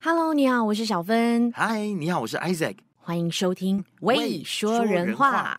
[0.00, 1.52] Hello，你好，我是小芬。
[1.56, 2.76] Hi，你好，我是 Isaac。
[3.00, 5.56] 欢迎收听《喂说人话》。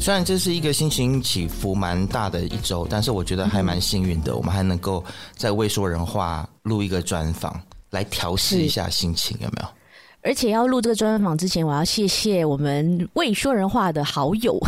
[0.00, 5.04] 虽然这是一个心情起伏蛮大的一周，但是我觉得还蛮幸运的，嗯、我们还能够
[5.34, 7.60] 在《未说人话》录一个专访，
[7.90, 9.68] 来调试一下心情，有没有？
[10.26, 14.58] 而且要录这个专访之前，我要谢谢我们未说人话的好友。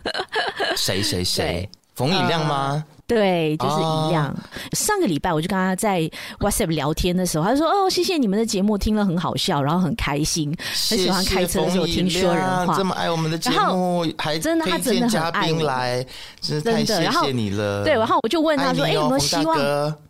[0.78, 1.68] 谁谁谁？
[1.94, 2.82] 冯以亮吗？
[3.06, 4.28] 呃对，就是一样。
[4.28, 4.74] Oh.
[4.74, 10.54] 上个礼拜我就跟他在 WhatsApp 聊天的时候，他就说：“哦，谢谢你们的节目，听了很好笑，然后很开心，
[10.88, 16.06] 很喜欢开车的时候听说人话，这么爱我们的节目，还真的他真的很爱来，
[16.40, 19.58] 真的太谢谢你了。”对，然后我就问他说：“哎、欸，有没有希望？”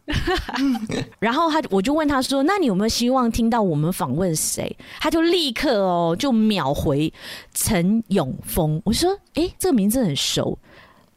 [1.18, 7.12] 然后他我就问他说：“那你有没有希望听到我们访问谁？”他就立刻哦，就秒回
[7.54, 8.80] 陈永峰。
[8.84, 10.56] 我说：“哎、欸，这个名字很熟。”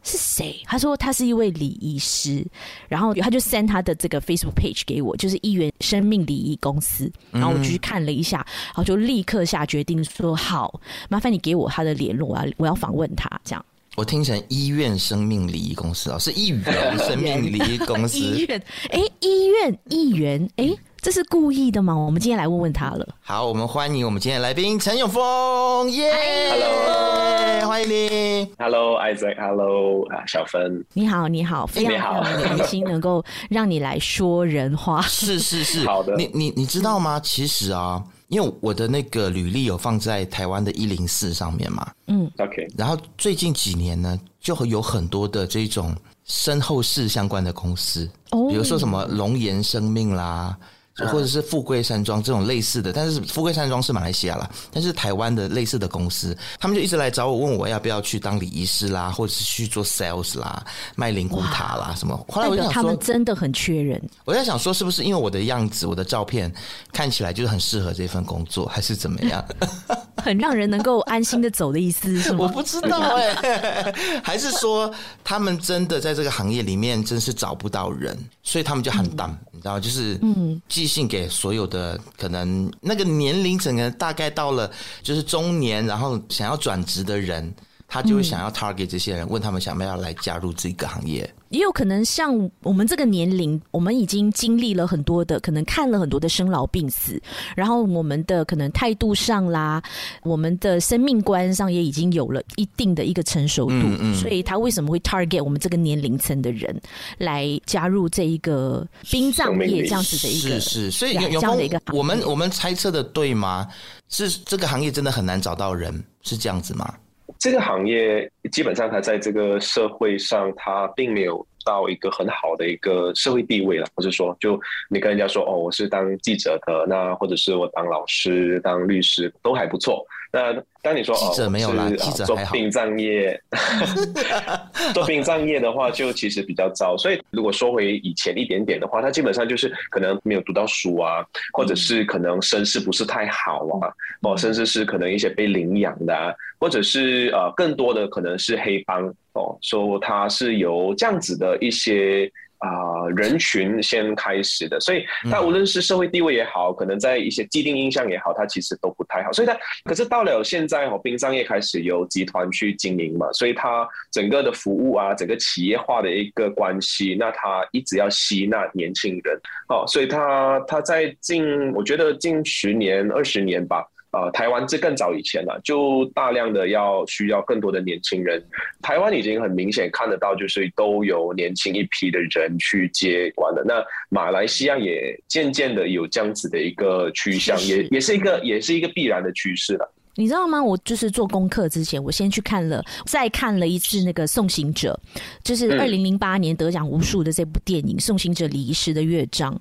[0.07, 0.59] 是谁？
[0.65, 2.45] 他说他是一位礼仪师，
[2.87, 13.29] 然后他就 send 他的这个 Facebook page 给我，就是一元生命礼仪公司，然后我就去看了一下，然后就立刻下决定说好，麻烦你给我他的联络，我要我要访问他。
[13.43, 16.63] 这样，我听成医院生命礼仪公司哦，是一元
[16.97, 18.17] 生命礼仪公司。
[18.17, 20.73] 医院，哎，医院一元，哎。
[21.01, 21.95] 这是故意的吗？
[21.95, 23.07] 我们今天来问问他了。
[23.21, 28.51] 好，我们欢迎我们今天的来宾陈永峰，耶、yeah!！Hello，欢迎你。
[28.57, 35.01] Hello，Isaac，Hello，啊，小芬，你好，你好，非常非常开心能够让你来说人话。
[35.03, 36.15] 是是是，好的。
[36.15, 37.19] 你你你知道吗？
[37.21, 42.67] 其实啊，因为我的那个履历有放在台湾的一零四上面嘛，嗯，OK。
[42.75, 45.95] 然后最近几年呢，就会有很多的这种
[46.25, 50.57] 身后事相关的公司，哦，比如说什么龙岩生命啦。
[51.05, 62.25] 或者是富贵山庄这种类似的，但是富贵山庄是马来西亚啦，但是台湾的类似的公司，他们就一直来找我，问我要不要去当礼仪师啦，或者是去做 sales 啦，卖灵骨塔啦什么。
[62.27, 64.01] 后来我就想说，他们真的很缺人。
[64.25, 66.51] 我在想说，是不是因为我的样子，我的照片
[66.91, 69.45] 看起来就是很适合这份工作，还是怎么样？
[70.17, 72.39] 很让人能够安心的走的意思是吗？
[72.41, 74.91] 我不知道 哎、欸， 还是说
[75.23, 80.59] 他们真的在这个行业里面真是找不到人，所以他们就很淡、嗯，你知道，就是嗯。
[80.87, 84.71] 信给所有的可能那个年龄整个大概到了
[85.03, 87.53] 就是中年，然后想要转职的人，
[87.87, 91.29] 他就会想要 target 这些人，问他们想不要来加入这个行业。
[91.49, 97.17] 也有可能像我们这个年龄，我们已经经历了很多的，可能看了很多的生老病死，
[97.55, 99.81] 然后我们的可能态度上啦，
[100.23, 106.77] 我们的生命观上也已经有了一定的一个成熟度，嗯嗯，所以他为什么会 target 我们这个年龄层的人
[107.17, 110.59] 来加入这一个殡葬业这样子的一个？
[110.59, 113.65] 是是，所以有有这样的一个，我们我们猜测的对吗？
[114.09, 116.93] 是这个行业真的很难找到人，是这样子吗？
[117.39, 123.85] 这个行业基本上，它在这个社会上，它并没有到一个很好的一个社会地位了。
[123.95, 130.05] 或者说，就你跟人家说，哦，我是当记者的，那或者是我当老师、当律师，都还不错。
[130.37, 130.53] 那
[130.83, 133.41] 当你说哦，记者没有啦，记者做殡葬业，
[134.93, 136.95] 做殡葬业的话，就其实比较糟。
[136.95, 143.89] 所以如果说回以前一点点的话，他基本上就是可能没有读到书啊，或者是可能身世不是太好啊，
[144.21, 152.31] 哦，甚至是可能一些被领养的啊，或者是呃更多的可能是黑帮哦，说他是由这样子的一些。
[152.59, 159.31] 啊、呃，人群先开始的，所以他无论是社会地位也好，可能在一些既定印象也好，他其实都不太好。
[159.31, 169.39] 所以他可是到了现在哦，殡葬业开始由集团去经营嘛，所以他整个的服务啊，整个企业化的一个关系，那他一直要吸纳年轻人
[169.69, 173.85] 哦，所以他他在近我觉得近十年二十年吧。
[174.11, 178.41] 呃，台湾这更早以前了，就大量的要需要更多的年轻人。
[178.81, 183.63] 台湾已经很明显看得到，就是都有年轻一批的人去接管了。
[183.65, 189.93] 那马来西亚也渐渐的有这样子的一个趋向，也也是一个也是一个必然的趋势了。
[190.17, 190.61] 你知道吗？
[190.61, 194.99] 我就是做功课之前，我先去看了，再看了一次那个《送行者》，
[195.43, 199.53] 就是二零零八年得奖无数的这部电影《送行者礼仪师的乐章》，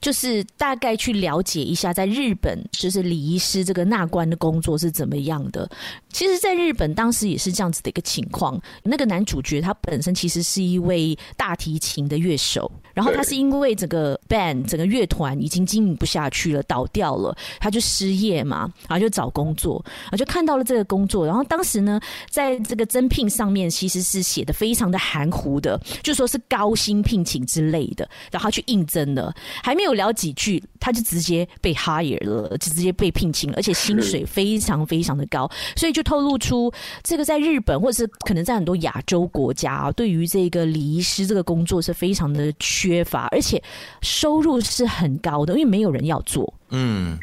[0.00, 5.70] 就是大概去了解一下，在日本就是礼仪师这个纳棺的工作是怎么样的。
[6.10, 8.58] 其实，在日本当时也是这样子的一个情况。
[8.82, 36.72] 那个男主角他本身其实是一位大提琴的乐手，然后他是因为整个 band 整个乐团已经经营不下去了，倒掉了，他就失业嘛，然后就找工作，然后就看到了这个工作，然后当时呢，在这个征聘上面其实是写的非常的含糊的，就说是高薪聘请之类的，然后他去应征了，还没有聊几句，他就直接被 hire 了，就直接被聘请了，而且薪水非常非常的高，所以就透露出
[37.02, 43.62] 这个在日本或者是可能在很多亚洲国家啊，对于这个礼仪师这个工作是非常的缺乏，而且
[44.02, 46.52] 收入是很高的，因为没有人要做。
[46.72, 47.18] 嗯，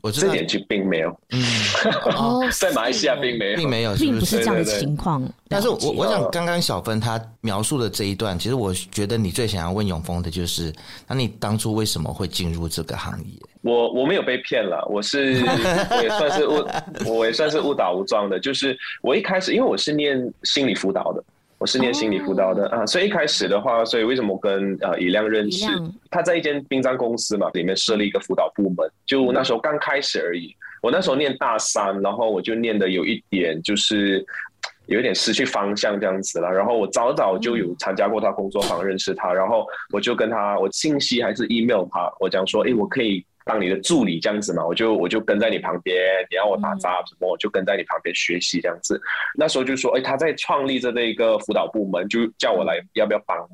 [0.00, 1.14] 我这点其实并没有。
[1.30, 1.42] 嗯，
[2.16, 5.22] 哦，在马来西亚并没有，并没有，并不是这样的情况。
[5.46, 10.72] 但是我我想，刚刚小芬她描述的这一段，其实我觉得你最想要问永峰的就是，
[11.06, 13.34] 那你当初为什么会进入这个行业？
[13.60, 15.44] 我我没有被骗了，我是
[15.90, 16.64] 我也算是误，
[17.18, 18.40] 我也算是误打误撞的。
[18.40, 21.22] 就是我一开始，因为我是念心理辅导的。
[21.58, 22.80] 我是念心理辅导的、oh.
[22.80, 25.66] 啊，所以一开始的话，所以为什么我跟呃以亮认识？
[26.10, 30.54] 他在一间殡葬公司嘛，里面设立一个辅导部门，就那时候刚开始而已。
[30.80, 34.24] 我那时候念大三，然后我就念的有一点就是
[34.86, 36.48] 有一点失去方向这样子了。
[36.48, 43.24] 然后我早早就有参加过他工作坊，认识他，然后我就跟他，我信息还是 email 他，我讲说，哎，我可以。
[43.48, 45.96] 当你的助理这样子嘛，我就我就跟在你旁边，
[46.30, 49.00] 你要我打杂什么，我就跟在你旁边学习这样子。
[49.34, 53.48] 那时候就说，哎，他在创立着那个辅导部门，就叫我来要不要帮忙？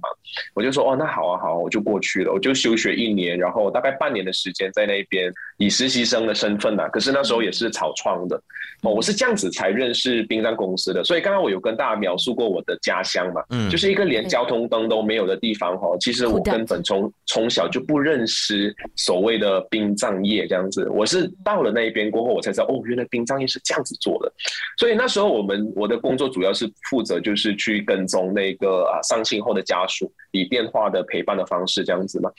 [0.53, 2.33] 我就说，哦，那好啊，好啊，我就过去了。
[2.33, 6.89] 我就休学一年，然后大概半年的时间在那边以实习生的身份呐。
[6.89, 8.37] 可是那时候也是草创的，
[8.83, 11.05] 哦，我是这样子才认识殡葬公司的。
[11.05, 15.97] 所以刚刚我有跟大家描述过我的家乡嘛，嗯，就是一个连交通灯都没有的地方哈。
[16.01, 19.84] 其实我根本从从小就不认识所谓的殡。
[19.85, 24.33] 殡葬业这样子，我是到了那一边过后，我才知道哦，原来殡葬业是这样子做的。
[24.79, 32.31] 所以那时候我们我的工作主要是负责就是去跟踪那个啊丧亲后的家属，以电话的陪伴的方式这样子嘛。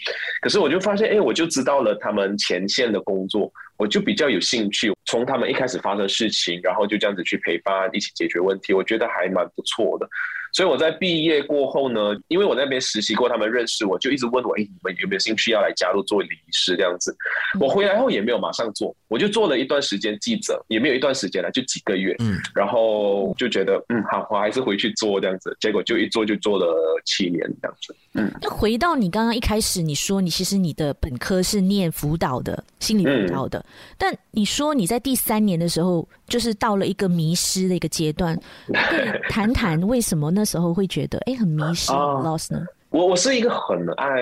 [0.42, 4.92] 可是我就发现，哎，我就知道了他们前线的工作，我就比较有兴趣。
[5.06, 10.10] 从他们一开始发生事情，然后就这样子去陪伴，一起解决问题，我觉得还蛮不错的。
[10.56, 12.00] 所以我在毕业过后呢，
[12.30, 17.13] 因为我那边实习过，他们认识我，就一直问我，哎，你们有没有兴趣要来加入做礼仪师这样子？
[17.60, 26.74] 我回来后也没有马上做，我就做了一段时间记者，也没有一段时间了，就几个月，嗯，然后就觉得，嗯，好，我还是回去做这样子，结果就一做就做了
[27.04, 28.31] 七年这样子，嗯。
[28.42, 33.66] 那回到你刚刚一开始你说你其实你的本科是念辅导的，心理辅导的，嗯，
[33.98, 38.39] 但你说你在第三年的时候就是到了一个迷失的一个阶段，
[39.30, 40.45] 谈谈为什么那？
[40.45, 42.63] 时候会觉得哎，很迷失，lost 呢？
[42.92, 44.22] 我我是一个很爱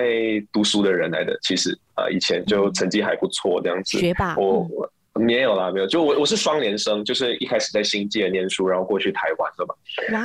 [0.50, 3.98] 读书的人来的，其实啊、呃，以前就成绩还不错这样子。
[3.98, 4.34] 学霸？
[4.38, 4.66] 我
[5.12, 5.86] 没有啦，没有。
[5.86, 9.74] 就我我是双联生，就是一开始在新界念书，然后过去台湾的嘛。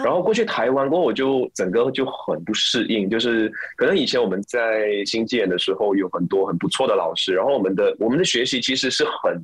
[0.04, 9.38] 然后过去台湾过后，我就整个就很不适应，就是可能以前我们在新界的时候有很多很不错的老师，然后我们的我们的学习其实是很。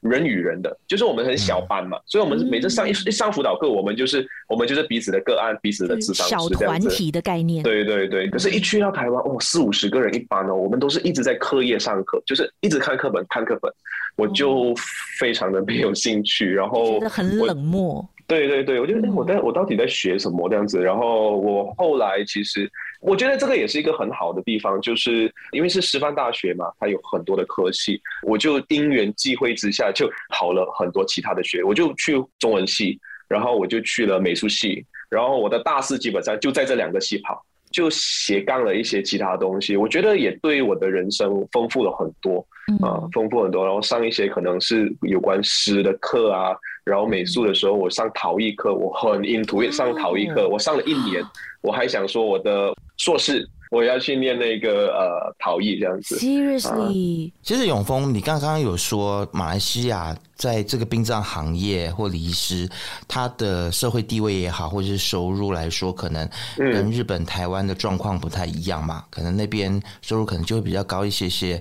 [0.00, 6.88] 人与人的，就是我们很小班嘛，嗯、所以我们每次上一一上辅导课，我们就是我们就是彼此的个案，彼此的智商是这样子。
[6.88, 7.62] 小团体的概念。
[7.62, 13.72] 对对对，可是，一去到台湾，哦，四五十个人一班哦，我们都是一直在课业上课，就是一直看课本看课本，
[14.16, 14.74] 我就
[15.18, 18.08] 非常的没有兴趣，然后觉得很冷漠。
[18.26, 20.78] 对对对，我觉得哎，我在我到底在学什么这样子？
[20.80, 22.70] 然后我后来其实。
[23.00, 42.46] 我觉得这个也是一个很好的地方，就是因为是师范大学嘛，它有很多的科系，我就因缘际会之下就考了很多其他的学，我就去中文系，然后我就去了美术系，然后我的大四基本上就在这两个系跑，就斜杠了一些其他东西，我觉得也对我的人生丰富了很多
[42.78, 43.64] 啊，丰富很多。
[43.64, 51.22] 然后上一些可能是有关诗的课啊，然后美术的时候我上陶艺课，我很 into 上陶艺课，我上了一年，
[51.62, 52.74] 我还想说我的。
[53.02, 56.16] 硕士，我要去念那个呃陶艺这样子。
[56.16, 62.68] Seriously，、啊、其实永峰，你刚刚有说马来西亚在这个殡葬行业或礼仪师，
[63.06, 69.04] 他的社会地位也好，或者是收入来说，可能跟日本、台湾的状况不太一样嘛。
[69.04, 71.60] 嗯、可能那边收入可能就会比较高一些些。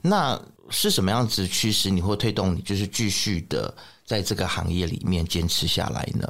[0.00, 0.40] 那
[0.70, 3.72] 是什么样子驱使你或推动你，就是继续的
[4.06, 6.26] 在这个行业里面坚持下来呢？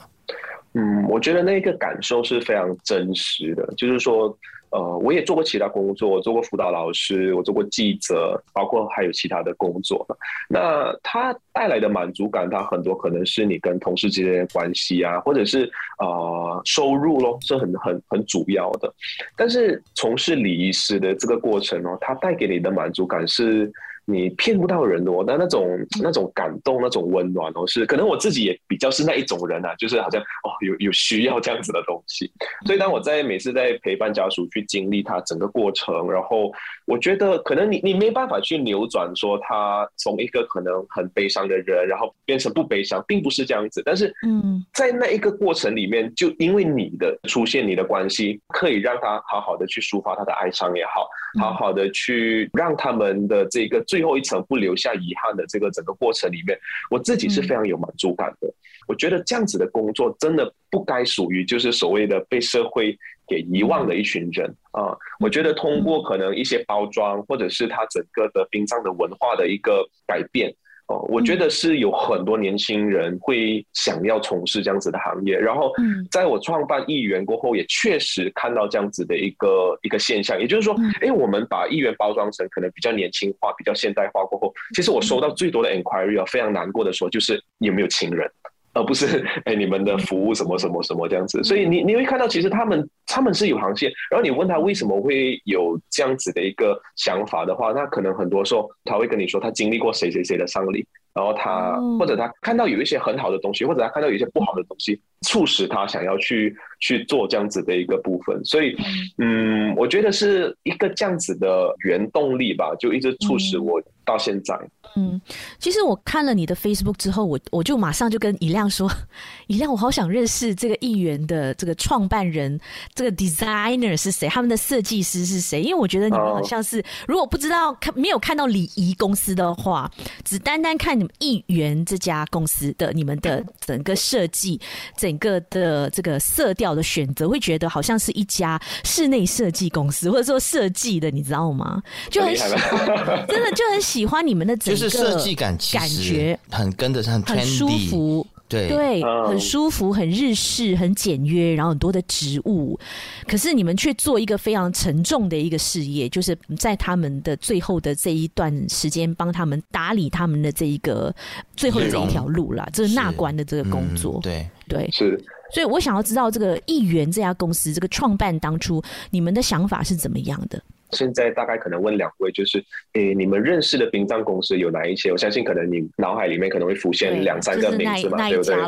[0.72, 4.36] 嗯，我觉得那个感受是非常真实的，就是说，
[4.70, 10.06] 呃，我也做过其他工作，我做过辅导老师，我做过记者，包括还有其他的工作。
[10.48, 18.92] 那它带来的满足感，它很多可能是你跟同事之间的关系啊，或者是呃收入咯，是很很很主要的。
[19.36, 23.72] 但是从事礼仪师的这个过程哦，它带给你的满足感是。
[24.10, 25.66] 你骗不到人的哦，但那种
[26.02, 32.30] 那种感动、那种温暖哦，是可能我自己也比较是那一种人啊，就是好像哦，有有需要这样子的东西。
[32.66, 36.50] 所以当我在每次在陪伴家属去经历他整个过程，然后
[36.90, 43.80] 我觉得可能你你没办法去扭转说他从一个可能很悲伤的人，然后变成不悲伤，并不是这样子。
[43.84, 51.06] 但是嗯，在那一个过程里面，就因为你的出现，你的关系可以让他好好的去抒发他的哀伤也好，
[51.38, 56.58] 好好的去让他们的这个最后一层不留下遗憾的这个整个过程里面，
[56.90, 58.52] 我自己是非常有满足感的。
[58.88, 64.96] 我觉得这样子的工作真的不该属于就是所谓的被社会给遗忘的一群人啊！
[65.18, 70.54] 我觉得通过可能一些包装，或者是它整个的殡葬的文化的一个改变。
[70.86, 75.72] 哦我觉得是有很多年轻人会想要从事这样子的行业，然后
[76.10, 88.28] 在我创办艺员过后，也确实看到这样子的一个一个现象，也就是说，哎，我们把艺员包装成可能比较年轻化、比较现代化过后，其实我收到最多的 inquiry 啊，非常难过的说，就是有没有情人。
[88.72, 93.90] 而不是 哎，你们的服务什么什么什么这样子，所以你你会看到，其实他们他们是有航线。
[94.10, 108.42] 然后你问他为什么会有这样子的一个想法的话，那可能很多时候他会跟你说，他经历过谁谁谁的丧礼，然后他或者他看到有一些很好的东西，或者他看到有一些不好的东西，促使他想要去去做这样子的一个部分。
[108.44, 108.76] 所以，
[109.18, 114.58] 嗯，我觉得是一个这样子的原动力吧，就一直促使我到现在。
[114.96, 115.20] 嗯，
[115.58, 118.90] 其实我看了你的 Facebook 之后，我我就马上就跟以亮说，
[119.46, 122.58] 以亮，我好想认识这个议员的这个创办人，
[122.94, 125.62] 这个 designer 是谁，他们的设计师是谁？
[125.62, 129.88] 因为我觉得你们好像是，如果不知道看没有看到礼仪公司的话，
[130.24, 134.60] 只单单看你们艺园这家公司的你们的整个设计，
[134.96, 141.82] 整个的这个色调的选择，会觉得好像是一家室内设计公司，或者说设计的，你知道吗？
[142.10, 142.86] 就很喜欢，
[143.26, 144.80] 真的就很喜欢你们的整个。
[144.80, 152.78] 就是设计感，感觉很跟得上，很舒服，对对，很舒服，很日式，很简约，然后很多的植物。
[153.26, 161.14] 可是你们却做一个非常沉重的一个事业，就是在他们的最后的这一段时间，帮他们打理他们的这一个
[161.56, 164.18] 最后的这一条路啦，就是纳关的这个工作。
[164.18, 165.22] 嗯、对对，是。
[165.52, 170.62] 所以我想要知道，这个艺员这家公司，这个创办当初你们的想法是怎么样的？
[170.92, 175.10] 现在大概可能问两位，就是诶，你们认识的殡葬公司有哪一些？
[175.12, 178.58] 我相信可能你脑海里面可能会浮现两三个名字嘛，对不对？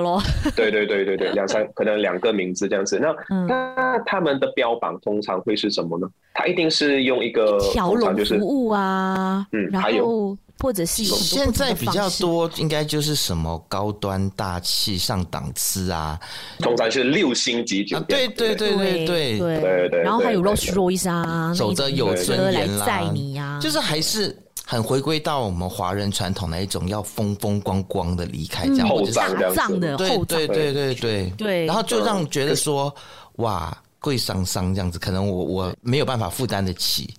[0.55, 2.99] 对对对对对， 两三可能两个名字这样子。
[2.99, 3.15] 那
[3.47, 6.09] 那他们的标榜通常会是什么呢？
[6.35, 10.37] 他一定是用一个条龙服务啊，嗯，还有。
[10.61, 16.17] 或者是现在比较多，应该就是什么高端大气上档次啊，
[16.61, 18.33] 通常是六星级酒店。
[18.33, 20.03] 对对对对对对对。
[20.03, 31.67] 然后还有 Rolls Royce 啊，走着有尊严啦，载你呀，就是还是很回归到我们华人传统的一种要风风光光的离开这样，或者是大葬的后对对对对对。
[31.67, 32.95] 然后就让觉得说，
[33.37, 37.13] 哇，贵桑桑这样子，可能我我没有办法负担得起，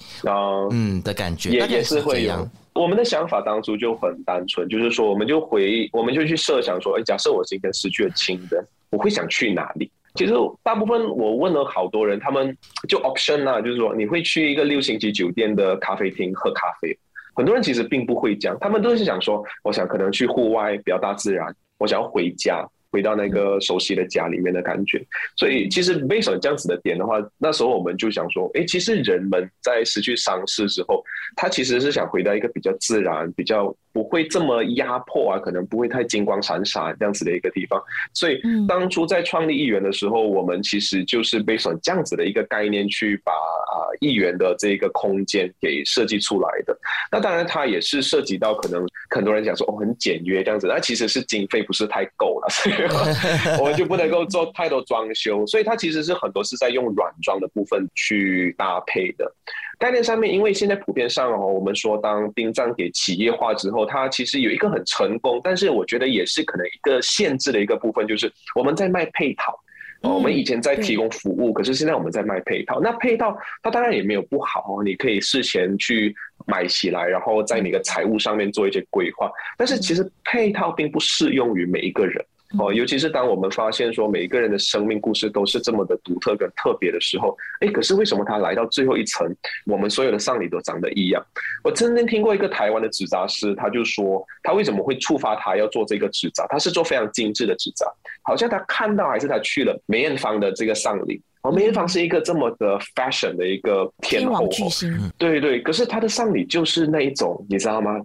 [0.71, 2.49] 嗯的感觉，也也是这样。
[2.73, 9.91] 我们的想法当初就很单纯，就是说，我们就回，我们就去设想说，哎，假设我今天失去了亲人，我会想去哪里？
[10.15, 12.55] 其实大部分我问了好多人，他们
[12.87, 16.97] 就 option 啊，就是说，你会去一个六星级酒店的咖啡厅喝咖啡。
[17.35, 22.63] 很多人其实并不会讲，他们都是想说，我想可能去户外，比较大自然，我想要回家。
[22.93, 25.03] 回到那个熟悉的家里面的感觉，
[25.35, 31.03] 所以其实 based on 这样子的点的话，那时候我们就想说，哎，其实人们在失去丧事之后，
[31.35, 37.81] 他其实是想回到一个比较自然、比较不会这么压迫啊，可能不会太金光闪闪这样子的一个地方。
[38.13, 46.77] 所以当初在创立议员的时候，我们其实就是 based on 这样子的一个概念去把啊艺园的这个空间给设计出来的。
[47.11, 52.75] 那当然，它也是涉及到可能很多人讲说哦很简约这样子，那其实是经费不是太够了，所以。
[53.59, 59.31] 我们就不能够做太多装修，所以它其实是很多是在用软装的部分去搭配的。
[59.79, 69.59] 概念上面，因为现在普遍上哦，我们说当殡葬给企业化之后，它其实有一个很成功，但是我觉得也是可能一个限制的一个部分，就是我们在卖配套。
[70.01, 72.77] 我们以前在提供服务，可是现在我们在卖配套。
[72.81, 76.13] 那配套它当然也没有不好哦，你可以事前去
[76.45, 79.31] 买起来，然后在你的财务上面做一些规划。
[79.57, 82.21] 但是其实配套并不适用于每一个人。
[82.59, 89.27] 哦，尤其是当我们发现说每一个人的生命故事都是这么的独特跟特别的时候，哎，可是为什么他来到最后一层，
[89.65, 91.23] 我们所有的丧礼都长得一样？
[91.63, 96.45] 我曾经听过一个台湾的纸扎师，他就说他为什么会触发他要做这个纸扎？
[96.47, 97.85] 他是做非常精致的纸扎，
[98.21, 107.99] 好像他看到还是他去了梅艳芳的这个丧礼，哦，梅艳芳是一个这么的 fashion 的一个天后，天王巨星，对对，可是他的丧礼就是那一种，你知道吗？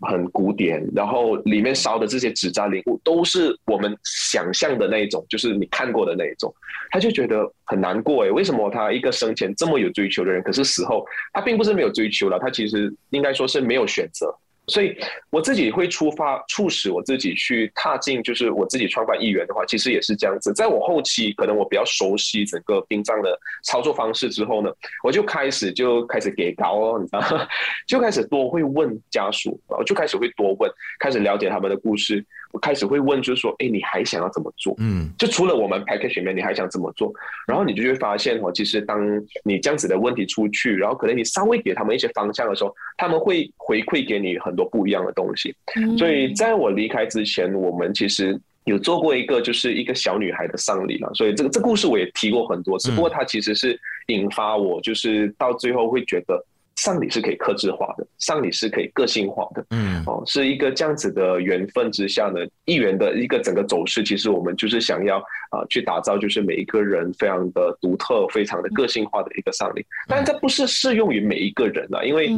[0.00, 6.52] 很古典，然后里面烧的这些纸扎礼物都是我们想象的那一种，就是你看过的那一种，
[6.90, 14.34] 他就觉得很难过诶，为什么他一个生前这么有追求的人，可是死后他并不是没有追求了，他其实应该说是没有选择。
[14.66, 14.96] 所以
[15.30, 20.52] 我自己会出发，促使我自己去踏进，就是我自己创办议员的话，其实也是这样子。
[20.54, 24.70] 在我后期，可能我比较熟悉整个殡葬的操作方式之后呢，
[25.02, 27.48] 我就开始就开始给高哦， 你知道？
[27.86, 32.24] 就开始多会问家属，我就开始会多问，开始了解他们的故事。
[32.54, 34.76] 我开始会问，就是说，哎，你还想要怎么做？
[34.78, 37.12] 嗯，就除了我们 package 里面，你还想怎么做？
[37.48, 38.96] 然后你就会发现，哦，其实当
[39.42, 45.52] 你这样子的问题出去，然后可能你稍微给他们一些方向的时候，他们会回馈给你很多不一样的东西。
[45.98, 51.12] 所以在我离开之前，我们其实有做过一个，就是一个小女孩的丧礼嘛。
[51.12, 56.40] 所以这个这故事我也提过很多次，不过它其实是引发我，就是到最后会觉得。
[56.76, 65.18] 丧礼是可以克制化的，丧礼是可以个性化的，嗯，哦，是一个这样子的缘分之下呢，一元的一个整个走势，其实我们就是想要
[65.50, 69.86] 啊、呃，去打造就是每一个人非常的独特、非常的个性化的一个丧礼。
[70.08, 72.34] 但是这不是适用于每一个人啊，因为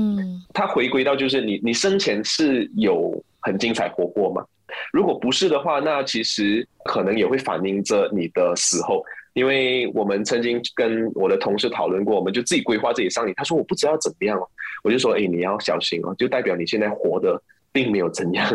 [0.52, 4.44] 它回归到就是你你生前是有很精彩活过吗？
[4.92, 9.02] 如果不是的话，那其实可能也会反映着你的死后。
[9.36, 13.34] 因为我们曾经跟我的同事讨论过，我们就自己规划自己上瘾。
[13.36, 14.40] 他说我不知道怎么样，
[14.82, 17.38] 我就说，哎，你要小心哦，就代表你现在活的
[17.70, 18.48] 并没有怎样。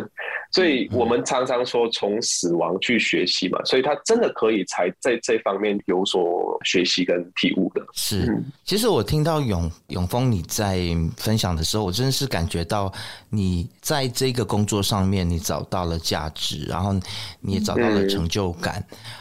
[0.52, 7.82] 所以我们常常说从死亡去学习嘛，所以他真的可以才在这方面有所学习跟体悟的。
[7.94, 10.80] 是，其实我听到永永峰你在
[11.18, 12.92] 分享的时候，我真的是感觉到
[13.30, 16.94] 你在这个工作上面你找到了价值，然后
[17.40, 18.76] 你也找到了成就感。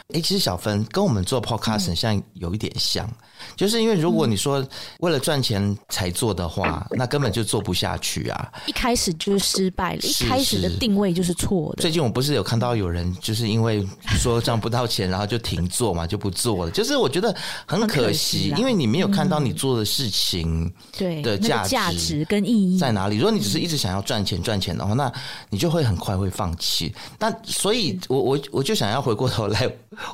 [0.09, 3.09] 哎、嗯，其实小芬跟我们做 podcast 像有一点像。
[3.55, 4.65] 就是因为如果你说
[4.99, 8.51] 为了赚钱才做的话，那根本就做不下去啊！
[8.65, 11.81] 一开始就是失败了，一开始的定位就是错的。
[11.81, 13.87] 最近我不是有看到有人就是因为
[14.19, 16.71] 说赚不到钱，然后就停做嘛，就不做了。
[16.71, 23.17] 就是我觉得很可惜，因为你没有看到你做的事情对的价值、价值跟意义在哪里。
[23.17, 25.11] 如果你只是一直想要赚钱赚钱的话，那
[25.49, 26.93] 你就会很快会放弃。
[27.19, 29.69] 那所以我我我就想要回过头来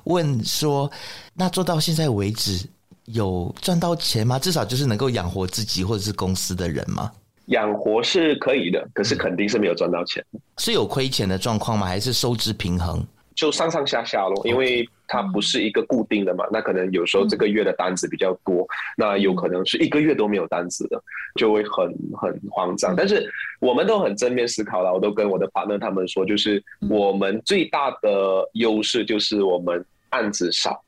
[0.06, 0.90] 问说，
[1.34, 2.60] 那做到现在为止。
[3.14, 4.38] 有赚到钱吗？
[4.38, 7.12] 至少就是能够养活自己或者是公司的人吗？
[7.48, 10.24] 养活是可以的，可是肯定是没有赚到钱。
[10.58, 11.88] 是有亏钱的状况吗？
[11.88, 13.02] 还是收支平衡？
[13.34, 16.44] 就上上下下咯，因为它不是一个固定的嘛。
[16.52, 18.68] 那可能有时候这个月的单子比较多，
[18.98, 21.02] 那有可能是一个月都没有单子的，
[21.36, 21.86] 就会很
[22.20, 22.96] 很慌张。
[22.96, 30.84] 但是我们都很正面思考了，我都跟我的 partner 他们说，就是我们最大的优势就是我们案子少。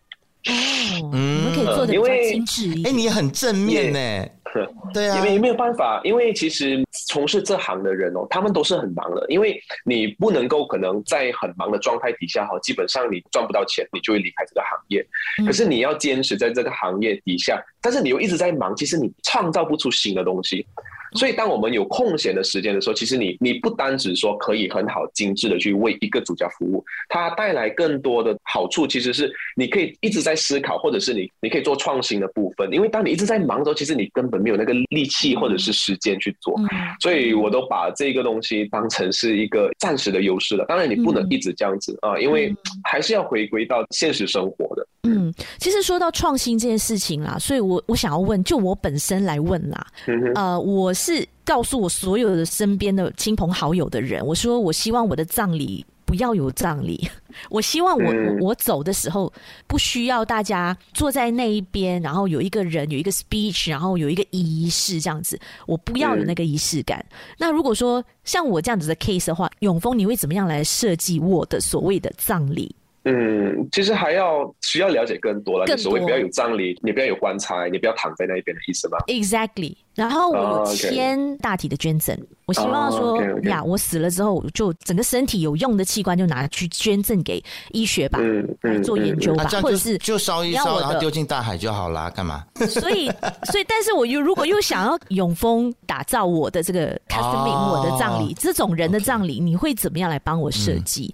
[0.45, 2.87] 哦，你们可以做的比较精致一点。
[2.87, 4.29] 哎，你很正面呢。
[4.91, 9.23] 对啊，因为没有办法，因为其实从事这行的人哦，他们都是很忙的。
[9.29, 15.05] 因为你不能够可能在很忙的状态底下哈，基本上你赚不到钱，你就会离开这个行业。
[15.45, 20.65] 可是你要坚持在这个行业底下，但是你又一直在忙，其实你创造不出新的东西。
[21.13, 32.71] 所以，当我们有空闲的时间的时候，其实你你不单只说可以很好精致的去为一个主家服务，它带来更多的好处，其实是你可以一直在思考，或者是你你可以做创新的部分。
[32.71, 36.55] 因为当你一直在忙的时候，其实你根本没有那个力气或者是时间去做。
[37.01, 40.65] 所以我都把这个东西当成是一个暂时的优势了。
[40.67, 44.87] 当然，你不能一直这样子啊，因为还是要回归到现实生活的。
[45.03, 49.87] 嗯，其实说到创新这件事情啦，所以我我想要问，就我本身来问啦，
[50.35, 57.09] 呃，我是告诉我所有的身边的亲朋好友的人，我说我希望我的葬礼不要有葬礼，
[57.49, 59.31] 我希望我我走的时候
[59.67, 67.05] 不需要大家坐在那一边，然后有一个人有一个 speech，然后有一个仪式这样子，我不要有那个仪式感。
[67.37, 72.75] 那如果说像我这样子的 case 的话，永丰你会怎么样来设计我的所谓的葬礼？
[73.03, 75.65] 嗯，其实还要需要了解更多了。
[75.65, 79.75] 你所谓不要有葬礼，你不要有棺材，你不要躺在那一边的意思吗？Exactly。
[79.99, 88.17] 然后我有签大体的捐赠，我希望说呀，我死了之后，就整个身体有用的器官就拿去捐赠给医学吧，
[88.61, 92.45] 来做研究吧，或者是就烧一烧，然后丢进大海就好啦，干嘛？
[92.55, 93.07] 所以，
[93.51, 101.13] 所以，但是我又如果又想要永丰打造我的这个 custom 我的葬礼，这种人的葬礼，你会怎么样来帮我设计？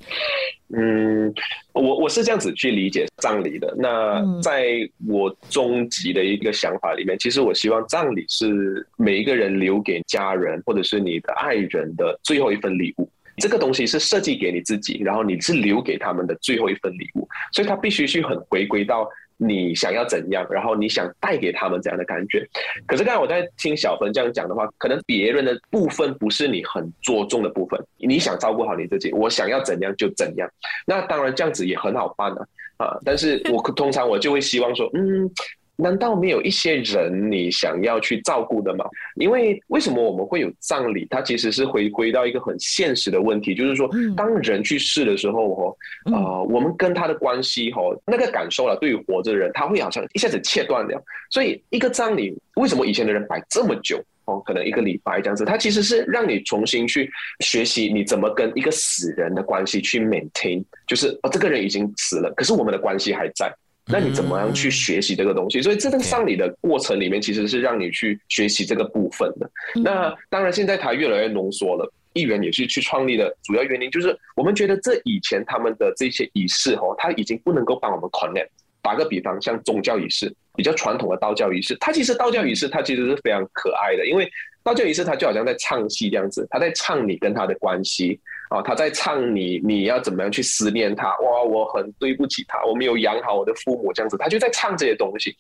[0.76, 1.32] 嗯，
[1.74, 3.72] 我我是这样子去理解葬礼的。
[3.78, 13.10] 那在我终极的一个想法里面，其实我希望葬礼是每一个人留给家人或者是你的爱人的最后一份礼物。
[13.38, 22.48] 这个东西是设计给你自己，然后你是留给他们的最后一份礼物，所以它必须去很回归到你想要怎样，然后你想带给他们怎样的感觉。
[22.88, 30.50] 可是刚才我在听小芬这样讲的话，可能别人的部分不是你很着重的部分，你想照顾好你自己，我想要怎样就怎样。
[30.88, 32.98] 那当然这样子也很好办啊，啊！
[33.04, 35.30] 但是我通常我就会希望说，嗯。
[35.78, 38.86] 难道没有一些人你想要去照顾的吗？
[39.16, 41.06] 因为为什么我们会有葬礼？
[41.10, 45.78] 它其实是回归到一个很现实的问题，就是说，当人去世的时候，哦，
[46.14, 51.02] 呃，我们跟他的关系，哦，那个感受了，对于活着的人，他会好像一下子切断掉。
[51.30, 54.04] 所以，一个葬礼，为什么以前的人摆这么久？
[54.26, 57.08] 哦，可能一个礼拜这样子，它其实是让你重新去
[57.42, 63.54] 学习你怎么跟一个死人的关系去 maintain，就是哦，这个人已经死了，可是我们的关系还在。
[63.88, 65.62] 那你怎么样去学习这个东西？
[65.62, 69.50] 所以这个上礼的过程里面，其实是让你去学习这个部分的。
[69.76, 71.92] 那当然，现在它越来越浓缩了。
[72.14, 78.48] 议员也是去创立的主要原因，就是我们觉得这以前他们的这些仪式哦，它已经不能够帮我们 connect。
[78.82, 84.32] 打个比方，像宗教仪式，比较传统的道教仪式，它其实道教仪式它其实是非常可爱的，因为
[84.64, 88.18] 道教仪式它就好像在唱戏这样子，它在唱你跟他的关系。
[88.50, 91.08] 哦，他在唱你，你要怎么样去思念他？
[91.20, 95.36] 哇，我很对不起他，我没有养好我的父母，这样子，他就在唱这些东西。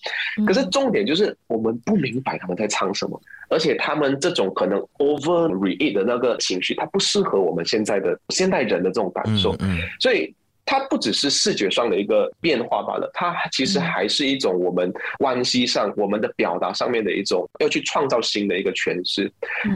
[0.46, 9.56] 可是重点就是我们不明白他们在唱什么，而且他们这种可能 overreact 的那个情绪，它不适合我们现在的现代人的这种感受，
[10.00, 10.34] 所以。
[10.66, 19.32] 它不只是视觉上的一个变化罢了，它其实还是一种我们关系上、我们的表达上面的一种要去创造新的一个诠释。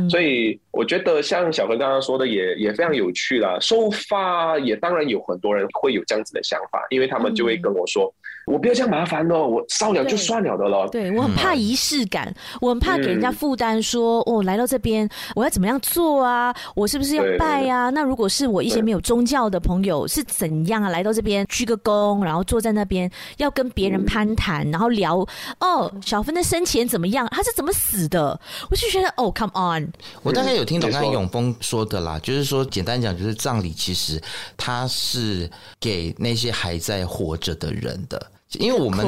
[0.09, 3.57] 所以我觉得像小何刚刚说的也也非常有趣啦。
[3.59, 8.13] 收发也当然有很多人会有这样子的想法，因为他们就会跟我说。
[8.49, 10.87] 我不要这样麻烦哦，我烧了就算了的了。
[10.89, 16.53] 对，我很怕仪式感，嗯、我很怕给人家负担，说哦，来到这边我要怎么样做啊？
[16.75, 17.89] 我是不是要拜啊？
[17.91, 20.89] 那如果是我一些没有宗教的朋友是怎样啊？
[20.89, 25.17] 来到这边鞠个躬，然后坐在那边要跟别人攀谈，然后聊
[25.59, 27.27] 哦，小芬的生前怎么样？
[27.31, 28.39] 他是怎么死的？
[28.71, 29.87] 我就觉得哦，come on，
[30.23, 34.19] 我大概有听懂刚才永峰说的啦，就是说简单讲，就是葬礼其实
[34.57, 38.19] 它是给那些还在活着的人的。
[38.57, 39.05] 因为我们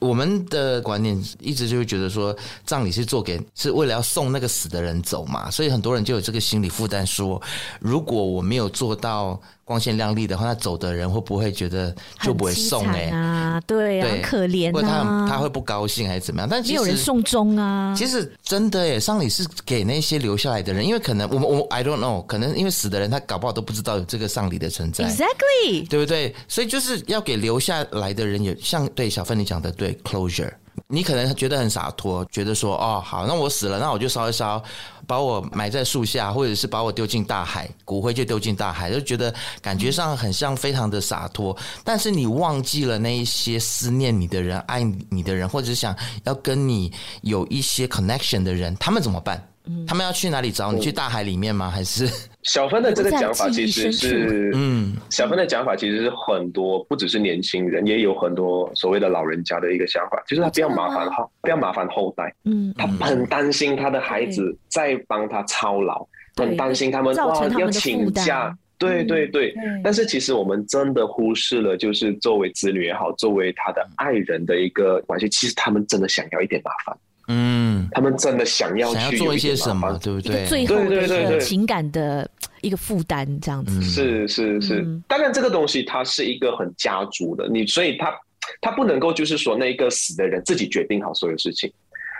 [0.00, 7.40] 我们的观念一直就会觉得说，葬礼是做给是为了要送那个死的人走嘛，所以很多人就有这个心理负担，说
[7.78, 9.40] 如果我没有做到。
[9.64, 13.10] 光鲜亮丽的话，那走的人会不会觉得就不会送哎、欸？
[13.10, 16.48] 啊，对啊，很可怜啊，或他他会不高兴还是怎么样？
[16.48, 17.94] 但其实没有人送终啊。
[17.96, 26.34] 其实真的耶，丧礼是给那些留下来的人，因为可能我们我 I don't know，可能因为死的人他搞不好都不知道有这个丧礼的存在，Exactly，对不对？
[26.46, 30.52] 所以就是要给留下来的人有像对小芬你讲的对 closure。
[30.88, 34.62] 你可能觉得很洒脱，觉得说哦好，那我死了，那我就烧一烧，
[35.06, 41.56] 把我埋在树下，或者是把我丢进大海，骨灰就丢进大海，就觉得感觉上很像非常的洒脱。
[41.82, 49.48] 但是你忘记了那一些思念你的人、爱你的人，或者想要跟你有一些 connection 的人，他们怎么办？
[49.86, 50.72] 他们要去哪里找？
[50.72, 50.80] 你？
[50.80, 51.70] 去大海里面吗？
[51.70, 52.06] 还是？
[52.42, 69.26] 小芬的这个讲法其实是，嗯，小芬的讲法其实是很多，不只是年轻人，也有很多所谓的老人家的一个想法，就是他不要麻烦哈，不要麻烦后代，嗯，他很担心他的孩子在帮他操劳，很担心他们哇要请假，对对。
[69.28, 76.94] 对，但是其实我们真的忽视了，就是作为子女也好，作为他的爱人的一个关系，其实他们真的想要一点麻烦。
[77.28, 80.46] 嗯，他们真的想要去想要做一些什么，对不对？
[80.46, 82.28] 最后的一个情感的
[82.60, 83.80] 一个负担，这样子。
[83.82, 88.12] 是是是，当然这个东西它是一个很家族的，你所以他
[88.60, 91.72] 他不能够就是说那一个死的人自己决定好所有事情，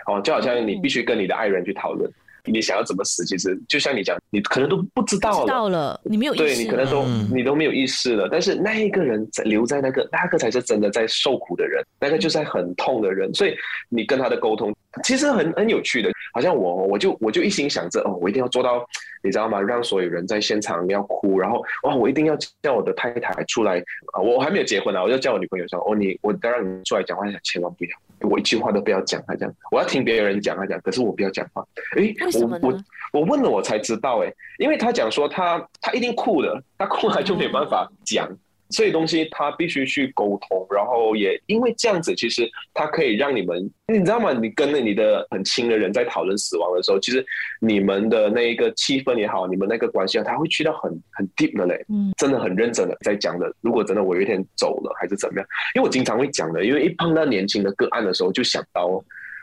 [0.07, 2.11] 哦，就好像你必须跟你的爱人去讨论。
[2.45, 3.25] 你想要怎么死？
[3.25, 5.45] 其实就像你讲，你可能都不知道了。
[5.45, 6.43] 知道了，你没有意识。
[6.43, 8.27] 对，你可能都、嗯、你都没有意识了。
[8.31, 13.33] 但是那一个人在留在那个，那个才是真的在受苦的人，那个就是在很痛的人。
[13.33, 13.55] 所以
[13.89, 16.11] 你跟他的沟通其实很很有趣的。
[16.33, 18.85] 好像我我就我就一心想着哦，我一定要做到，
[19.23, 19.61] 你知道吗？
[19.61, 23.79] 让所有人在现场要哭，然后哇，我一定要叫我的太太出来
[24.13, 24.21] 啊！
[24.21, 27.91] 我还没有结婚啊，我就叫我女朋友说哦，你我当然你出来讲话，千万不要。
[28.21, 31.65] 我一句话都不要讲，他讲，我要听别人讲，他讲，可是我不要讲话。
[31.97, 32.15] 诶，
[32.61, 38.27] 我我我问了，我才知道，诶，因为他讲说他他一定哭了，他哭了就没办法讲。
[38.67, 44.33] 嗯所以东西他必须去沟通，然后也因为这样子，其实他可以让你们，你知道吗？
[44.33, 47.23] 你跟你的很亲的人在讨论死亡的时候，其实
[47.61, 53.53] 你们的那一个气氛也好，你们那个关系啊，他会去到很很 deep 的嘞，嗯，真的很认真的在讲的。
[53.61, 55.47] 如果真的我有一天走了，还是怎么样？
[55.75, 58.87] 因为我经常会讲的，因为一碰到年轻的个案的时候，就想到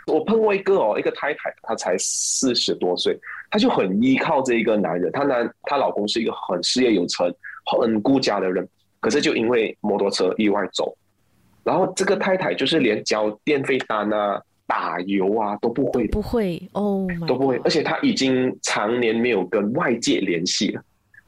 [0.09, 3.17] 我碰过一个哦，一个太太，她才四十多岁，
[3.53, 7.33] 她就很依靠这一个男人，她男她老公是一个很事业有成、
[7.65, 8.69] 很顾家的人。
[9.03, 10.97] 可是就因为摩托车意外走，
[11.63, 20.83] 然后这个太太就是连交电费单啊、打油啊都不会，不会哦，都不会，而且她已经常年没有跟外界联系了，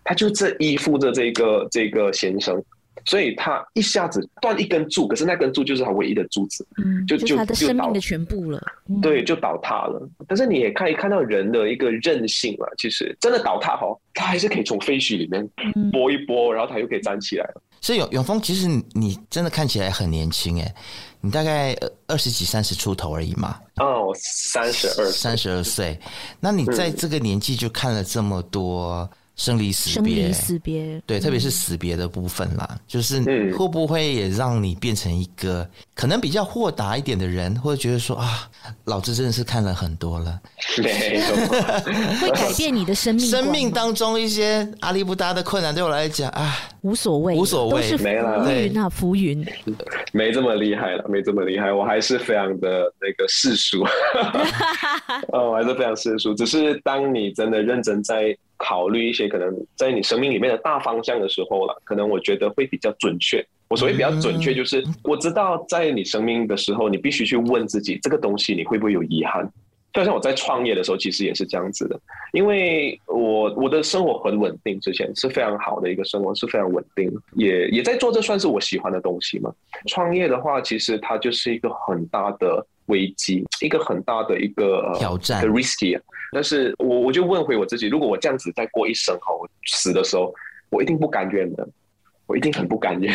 [0.05, 2.63] 她就这依附着这个这个先生。
[3.07, 10.09] 所以他一下子断一根柱，可是那根柱就是他唯一的柱子，嗯，就就他的生命的全部了，嗯、对，就倒塌了。
[10.27, 15.47] 但是你也可以看到人的一个韧性啊，其实真的倒塌哈，他还是可以从废墟里面
[15.93, 17.45] 拨一拨，然后他又可以站起来。
[17.45, 17.63] 了。
[17.85, 20.75] 所以永永丰，其实你真的看起来很年轻哎，
[21.21, 23.61] 你大概二十几、三十出头而已嘛。
[23.77, 26.01] 哦，三十二，三十二岁。
[26.41, 29.07] 那你在这个年纪就看了这么多。
[29.37, 33.21] 生离死别，生离死别，对，特别是死别的部分啦，嗯、就是
[33.57, 38.49] 会不会也让你变成一个可能比较豁达一点的人，或者觉得说啊，
[38.85, 40.41] 老子真的是看了很多了，
[40.79, 41.35] 没有，
[42.23, 48.05] 会改变你的生命，生命当中一些阿里不达的困难，对我来讲啊，无所谓，无所谓，都是浮
[48.51, 49.47] 云啊，浮云，
[50.13, 53.83] 没这么厉害了，没这么厉害，我还是非常的那个世俗，
[55.33, 58.37] 哦，我还是非常世俗，只是当你真的认真在。
[58.57, 63.45] 考虑一些可能在你生命里面的大方向的时候了，可能我觉得会比较准确。
[63.69, 69.47] 我所谓比较准确，就是我知道在你生命的时候，你必须去问自己，这个东西你会不会有遗憾？
[69.95, 71.99] 就像我在创业的时候，其实也是这样子的，
[72.33, 79.55] 因为我我的生活很稳定，之前是非常好的一个生活，是非常稳定，也也在做这算是我喜欢的东西嘛。
[79.87, 85.97] 创业的话，其实它就是一个很大的危机，一个很大的一个挑战，risky。
[86.33, 90.35] 但是我我就问回我自己，如果我这样子再过一生哈，我死的时候，
[90.71, 91.65] 我一定不甘愿的，
[92.27, 93.15] 我一定很不甘愿。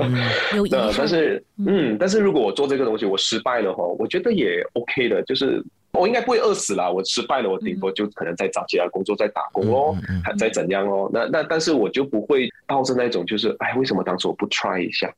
[0.54, 0.94] 有意思。
[0.98, 5.64] 但是嗯，但是如果我做这个东西，我失败了哈，我觉得也 OK 的，就是。
[5.98, 11.10] 我应该不会饿死啦，我失败了，我顶多就可能再找其他工作再打工哦，还再怎样哦。
[11.12, 15.12] 那那但是我就不会抱着那种就是，哎，为什么当时我不 try 一下？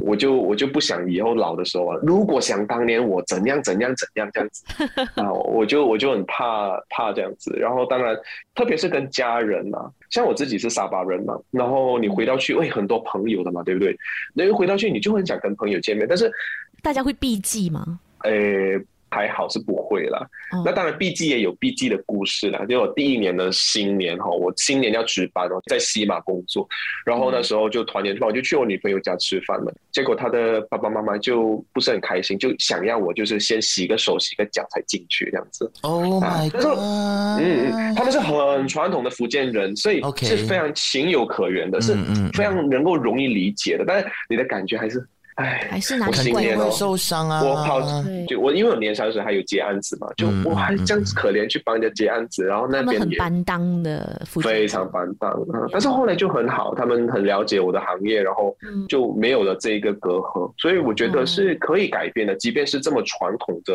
[0.00, 4.64] 我就我就不想以后老的时候啊，如果想当年我怎样怎样怎样这样子
[5.20, 7.52] 啊，我就我就很怕怕这样子。
[7.58, 8.16] 然后当然，
[8.54, 13.96] 特别是跟家人啊，像我自己是沙巴人嘛，然后你回到去，喂，很多朋友的嘛，对不对？
[14.32, 16.30] 那回到去你就很想跟朋友见面，但是
[16.82, 17.98] 大家会避忌吗？
[18.24, 18.80] 诶。
[19.14, 20.26] 还好是不会啦，
[20.64, 22.64] 那当然，B G 也有 B G 的故事啦。
[22.68, 26.68] 就我第一年的新年哈，我新年要值班哦，在西马工作，
[27.06, 29.72] 然后那时候就团年饭，我就去我女朋友家吃饭了。
[29.92, 35.70] 结果她的爸爸妈妈就不是很开心，就想要我就是先洗个手、洗个脚才进去这样子。
[35.82, 36.76] Oh my god！
[37.38, 41.94] 嗯嗯，他们是很传统的福建人，所以是非常情有可原的，是
[42.32, 43.84] 非常能够容易理解的。
[43.86, 45.06] 但是你的感觉还是。
[45.34, 47.42] 哎，还是哪里会受伤啊？
[47.42, 47.80] 我跑，
[48.28, 55.34] 就我因为我年少的时候还有接案子嘛，就我还这样子可怜去帮人家接案子，然后那边也很担当的，非常担当。
[55.72, 58.56] 但是后来就很好，他们很了解我的行业，然后
[58.88, 63.74] 就没有了这一个隔阂，所以我觉得是可以改变的，即便是这么传统的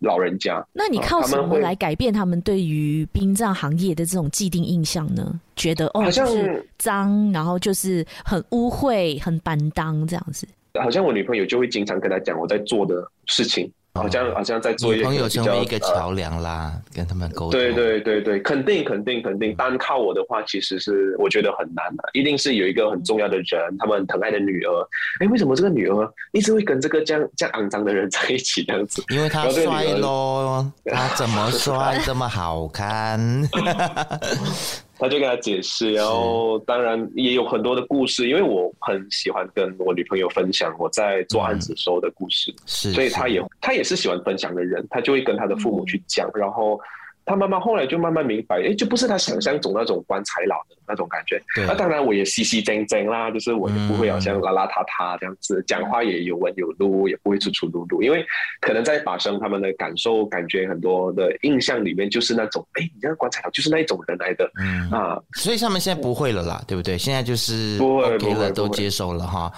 [0.00, 0.62] 老人家。
[0.72, 5.40] 那你靠什么来改变他们对于殡葬行业的这种既定印象呢？
[5.56, 6.28] 觉得哦，好像
[6.76, 10.46] 脏，然后就是很污秽、很担当这样子。
[10.82, 12.94] 好像我女朋友就会经常跟他讲我在做的
[13.26, 17.50] 事情，好像好像在做一个女朋友成为一个桥梁啦，呃、跟他们沟通。
[17.50, 24.88] 对对对对，肯定肯定肯定，单靠我的话其实是我觉得很难的，一定是有一个很重要的人，他们很疼爱的女儿。
[25.20, 29.02] 哎，为什么这个女儿一直会跟这个这样这样肮脏的人在一起这样子？
[29.08, 33.18] 因为他帅喽，他怎么 帅这么好看？
[34.98, 46.80] 他就跟他解释，然后当然也有很多的故事，因为我很喜欢跟我女朋友分享我在做案子时候的故事，是，所以他也他也是喜欢分享的人，他就会跟他的父母去讲，然后。
[47.28, 51.40] 他妈妈后来就慢慢明白，哎，就不是他想象中那种棺材佬的那种感觉。
[51.66, 58.02] 那当然，我也细细精精啦，就是我也不会好像邋邋遢遢这样子，讲话也有文有路，也不会粗粗鲁鲁。
[58.02, 58.24] 因为
[58.62, 65.20] 可能在法生他们的感受、感觉很多的印象里面，就是那种，哎，你这个棺材佬就是那一种人来的，嗯啊。
[65.34, 66.96] 所以他们现在不会了啦，对不对？
[66.96, 69.52] 现在就是不会了，都接受了哈。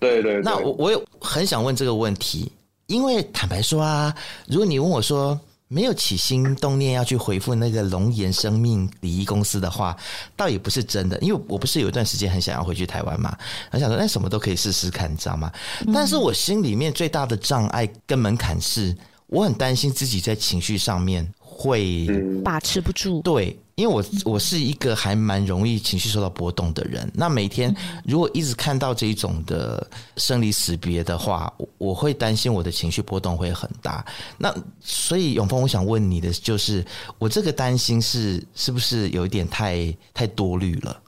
[0.00, 0.40] 对对。
[0.42, 2.50] 那我我有很想问这个问题，
[2.88, 4.12] 因为坦白说啊，
[4.48, 5.38] 如果你问我说。
[5.72, 9.96] 没有起心动念要去回复那个龙岩生命礼仪公司的话，
[10.36, 13.34] 倒也不是真的，因为我不是有一段时间很想要回去台湾嘛，
[13.70, 15.50] 很想说那什么都可以试试看，你知道吗？
[15.94, 18.94] 但是我心里面最大的障碍跟门槛是，
[19.28, 21.26] 我很担心自己在情绪上面
[21.62, 22.08] 会
[22.44, 23.56] 把持不住，对。
[23.74, 29.84] 因为我我是一个还蛮容易情绪受到波动的人，那每天如果一直看到这一种的
[30.18, 34.04] 生离死别的话，我我会担心我的情绪波动会很大。
[34.36, 36.84] 那所以永峰，我想问你的就是，
[37.18, 41.00] 我这个担心是是不是有一点太太多虑了？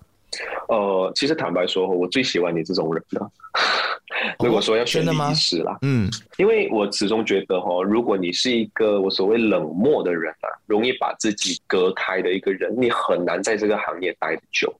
[0.69, 3.31] 呃，其实坦白说，我最喜欢你这种人了。
[4.39, 14.73] 如果说要选礼仪师啦，嗯，因为我始终觉得哈，如果你是一个我所谓冷漠的人啊，容易把自己隔开的一个人，你很难在这个行业待得久。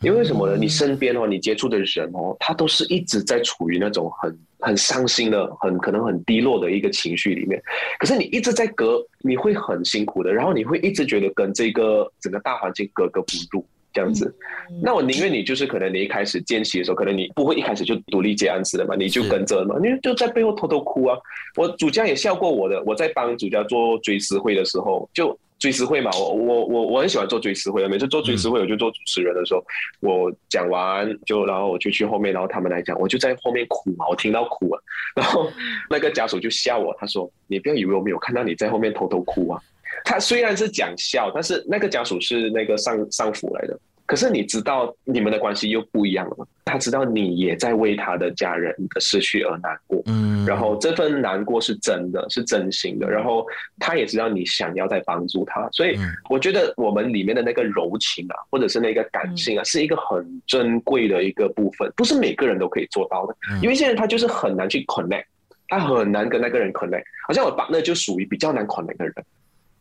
[0.00, 0.56] 因为什么呢？
[0.56, 7.62] 你身边哦，你接触的人哦，他都是一直在处于那种很很伤心的、很可能很低落的一个情绪里面。
[7.98, 13.64] 可是你一直在隔，你会很辛苦的，然后你会一直觉得跟这个整个大环境格格不入。
[13.94, 14.34] 这样子，
[14.82, 21.16] 那我宁愿你就是可能你一开始见习的时候，可能你不会一开始就独立接案子的嘛，你就跟着嘛，你就在背后偷偷哭啊。
[21.56, 29.64] 我主家也笑过我的，我在帮主家做追思会的时候，就追思会嘛，我我我我很喜欢做追思会的，每次做追思会我就做主持人的时候，
[30.00, 34.80] 我讲完就然后我就去后面，然后他们来讲，我就在后面哭嘛，我听到哭啊，
[35.14, 35.48] 然后
[35.88, 39.62] 那个家属就笑我，他说：“你不要以为我没有看到你在后面偷偷哭啊。”
[40.04, 43.76] 他虽然是讲笑，但是那个家属是那个上上府来的。
[44.06, 46.46] 可是你知道你们的关系又不一样了吗。
[46.66, 53.08] 他知道你也在为他的家人的失去而难过，嗯，然后这份难过是真的，是真心的。
[53.08, 53.46] 然后
[53.78, 63.34] 他也知道你想要在帮助他，所以我觉得我们里面的那个柔情啊，或者是那个感性啊，是一个很珍贵的一个部分，不是每个人都可以做到的。
[63.62, 65.24] 因为现在他就是很难去 connect，
[65.68, 67.04] 他很难跟那个人 connect。
[67.26, 69.14] 好像我 partner 就属于比较难 connect 的人。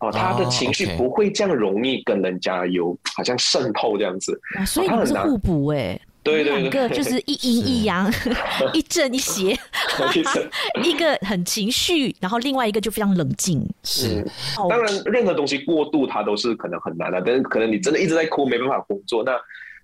[0.04, 8.12] 哦，他的情绪不会这样容易跟人家有好像渗透这样子，啊、所以他们是互补哎，对对，两个就是一阴一阳，
[8.74, 9.58] 一正一邪，
[10.84, 13.66] 一个很情绪，然后另外一个就非常冷静。
[13.84, 14.26] 是，
[14.70, 19.32] 当然任何东西过度，它都是可能很难的，但是可能你真的一直在哭，没办法工作那。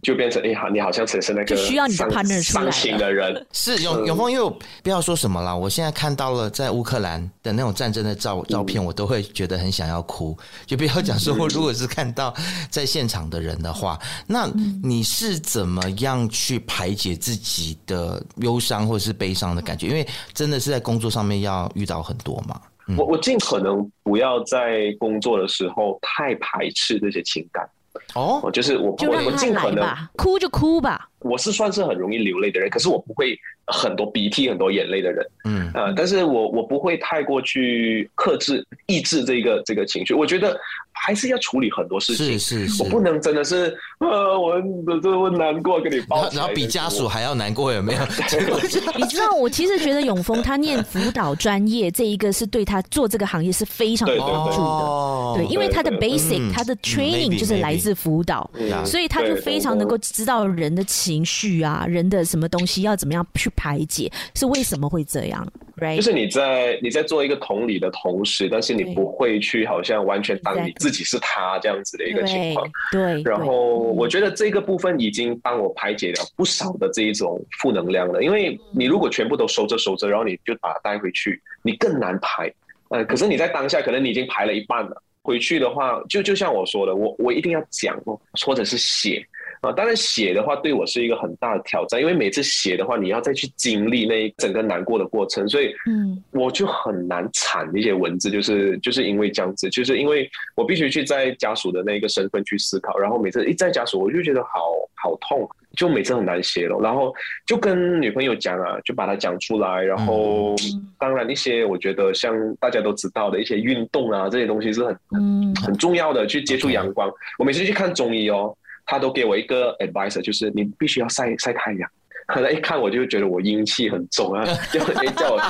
[0.01, 3.43] 就变成哎，好，你好像只是那个需要你的 partner 伤心的人。
[3.51, 10.37] 是永永峰，因为不要说什么啦，我现在看到了在乌克兰的那种战争的照照片，我都会觉得很想要哭。
[10.65, 12.33] 就不要讲说，如果是看到
[12.69, 14.49] 在现场的人的话，那
[14.81, 19.87] 你是怎么样去排解自己的忧伤或者是悲伤的感觉？
[19.87, 22.59] 因为真的是在工作上面要遇到很多嘛。
[22.97, 27.69] 我我尽可能不要在工作的时候太排斥这些情感。
[28.15, 31.09] 哦，就是我我我尽可能哭就哭吧。
[31.19, 35.25] 我是算是很容易流泪的人，可是我不会很多鼻涕、很多眼泪的人。
[35.43, 40.13] 嗯，呃，但是我我不会太过去克制、抑制这个这个情绪。
[40.13, 40.57] 我觉得
[41.01, 42.39] 还是要处理很多事情。
[42.39, 44.55] 是是是，我不能真的是呃，我
[45.01, 46.29] 这我难过，跟你抱。
[46.31, 48.01] 然后比家属还要难过，有没有？
[48.97, 55.43] 你知道，我其实觉得永丰他念辅导专业这一个是对他做这个行业是非常有帮助的。
[55.43, 58.49] 对，因为他的 basic，他的 training 就是来自辅导，
[58.85, 61.09] 所以他就非常能够知道人的情。
[61.09, 64.11] 情绪啊，人的什么东西要怎么样去排解？
[64.35, 65.45] 是为什么会这样
[65.79, 65.95] ？Right?
[65.95, 72.69] 就是你在你在做一个同理的同时，但是你不会去好像完全当你自己是他这样子的一个情况。
[72.91, 73.21] 对。
[73.23, 78.23] 然后我觉得这个部分已经帮我排解了不少的这一种负能量了。
[78.23, 82.51] 因为你如果全部都收着收着，然后你就把它带回去，你更难排。
[82.89, 85.03] 嗯，可是你在当下，可能你已经排了一半了。
[85.21, 89.23] 回去的话，就就像我说的，我我一定要讲哦，或者是写。
[89.61, 104.49] 啊，当然写的话对我是一个很大的挑战，因为每次写的话，你要再去经历那一整个难过的过程，所以，嗯，我就很难产一些文字，就是就是因为这样子，就是因为我必须去在家属的那个身份去思考，然后每次一在家属，我就觉得好
[104.95, 107.13] 好痛，就每次很难写了，然后
[107.45, 110.55] 就跟女朋友讲啊，就把它讲出来，然后
[110.97, 115.53] 当然一些我觉得像大家都知道的一些运动啊，这些东西是很嗯。
[115.59, 118.55] 很重要的，去接触阳光，我每次去看中医哦。
[118.89, 121.89] 他都给我一个 advice，就是你必须要晒晒太阳。
[122.29, 125.41] 可能一看我就觉得我阴气很重啊， 就叫我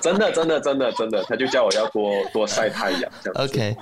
[0.00, 3.02] 真的真的真的真的，他就叫我要多多晒太阳。
[3.22, 3.76] 这样 OK，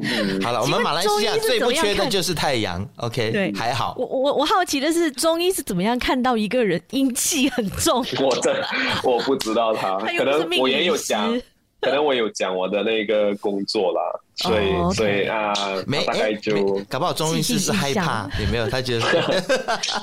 [0.00, 2.86] 嗯，好了，我们马来西亚最不缺的就是太阳。
[2.96, 3.94] OK，对，还好。
[3.98, 8.02] 我我我好奇的是，中医是怎么样看到一个人阴气很重？
[8.18, 8.56] 我真
[9.02, 11.38] 我不知道他，可能我也有讲。
[11.82, 14.00] 可能我有讲我的那个工作啦，
[14.36, 14.94] 所以、oh, okay.
[14.96, 15.54] 所以啊，
[15.86, 19.04] 没大概就搞不好中医师是害怕，也没有他觉得。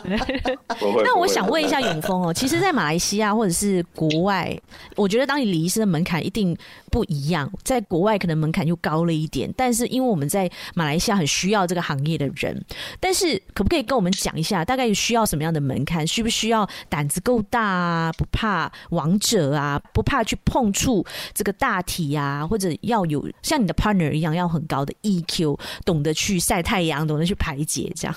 [1.04, 4.58] 那我想问一下永峰哦，其实，在马来西亚或者是国外，
[4.96, 6.58] 我觉得当你礼仪师的门槛一定
[6.92, 12.64] 不一样，在国外可能门槛又高了一点，但是因为我们在马来西亚很需要这个行业的人，
[13.00, 16.06] 但是可不可以跟我们讲一下，大概需要什么样的门槛？
[16.06, 18.12] 需不需要胆子够大啊？
[18.14, 19.82] 不怕王者啊？
[19.94, 21.82] 不怕去碰触这个大？
[21.84, 28.16] 体啊，或者要有像你的 partner 一样，要很高的 EQ，懂得去晒太阳，懂得去排解，这样。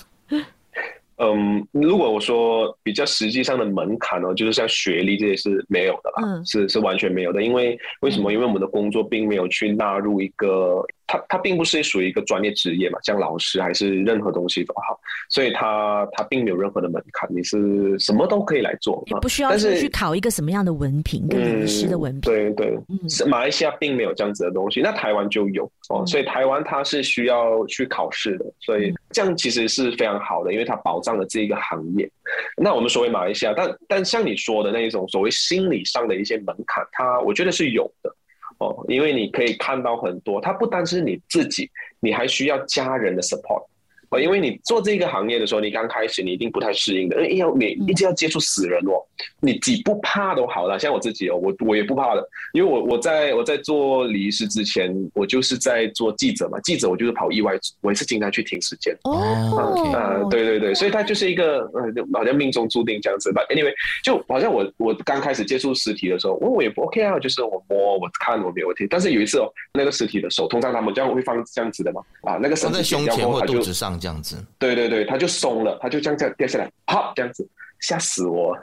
[1.17, 7.41] 嗯，如果我说比较实际上的门槛哦，就是像学历这些是没有的啦，嗯、是是完全没有的。
[7.41, 8.33] 因为为什么？
[8.33, 14.99] 因为我们的工作并没有去纳入一个他他并不是属于一个专业职业嘛，像老师还是任何东西都好，
[15.29, 22.21] 所以他他并没有任何的门槛，你是什么都可以来做，也不需要去考一个什么样的文凭，跟律师的文凭。
[22.21, 22.77] 对对，
[23.07, 32.09] 是马来西亚并没有这样子的东西，那台湾就有哦，所以台湾它是需要去考试的，所以这样其实是非常好的，因为它保障了这一个行业。
[32.57, 38.13] 那我们所谓马来西亚，但但像你说的那一种所谓心理上的一些门槛，它我觉得是有的。
[38.57, 43.65] 哦，因为你可以看到很多，它不单是你自己，你还需要家人的 support。
[44.09, 49.01] 哦，因为你做这个行业的时候，你刚开始你一定不太适应的，因为要你一直要接触死人哦，
[49.39, 50.77] 你几不怕都好了。
[50.77, 58.95] 像我自己哦，我我也不怕的，因为我我在我在做礼仪师之前，我就是在做记者嘛，记者我就是跑意外，我也是经常去停时间。
[59.03, 61.81] 哦，啊，对对对，所以它就是一个呃，
[62.13, 63.41] 好像命中注定这样子吧。
[63.49, 68.85] Anyway，就好像我我刚开始接触尸体的时候，我我也不 OK 啊，就是我摸我看我没有问题。
[68.89, 73.94] 但是有一次哦，那个尸体的手，通常他们这样会放这样子的嘛，啊，那个手在胸前或肚子上。
[73.99, 77.47] 这样子，对对对，他就松了，他就这样这样掉下来，啪，这样子
[77.79, 78.57] 吓死我，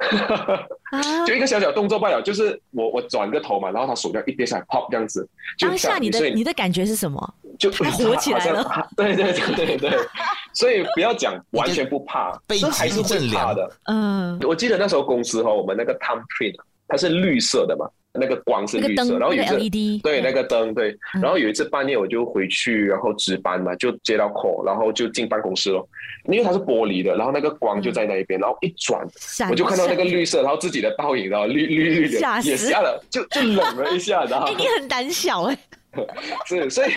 [1.27, 5.29] 就一个小小动作罢了，就是我我转个头嘛，然后他手这样一跌下来，啪，这样子。
[5.59, 7.35] 当下你的你的感觉是什么？
[7.59, 8.89] 就他活起来了。
[8.97, 9.91] 对对对对对，
[10.55, 13.71] 所以不要讲完全不怕，这还是会怕的。
[13.85, 16.57] 嗯，我记得那时候公司哈，我们那个 thumbprint
[16.89, 17.89] 它是绿色的嘛。
[18.15, 25.89] 那个光是绿色，然后有一次对那个灯对，然后有一次半夜我就回去，然后值班嘛，就接到 call，然后就进办公室了，
[26.27, 29.03] 因为它是玻璃的，然后那个光就在那一边，然后一转，
[29.51, 35.59] 我就看到那个绿色，然后自己的倒影，然后绿绿绿的，也吓了，就就冷了一下，然后你很胆小哎，
[36.45, 36.91] 是，所以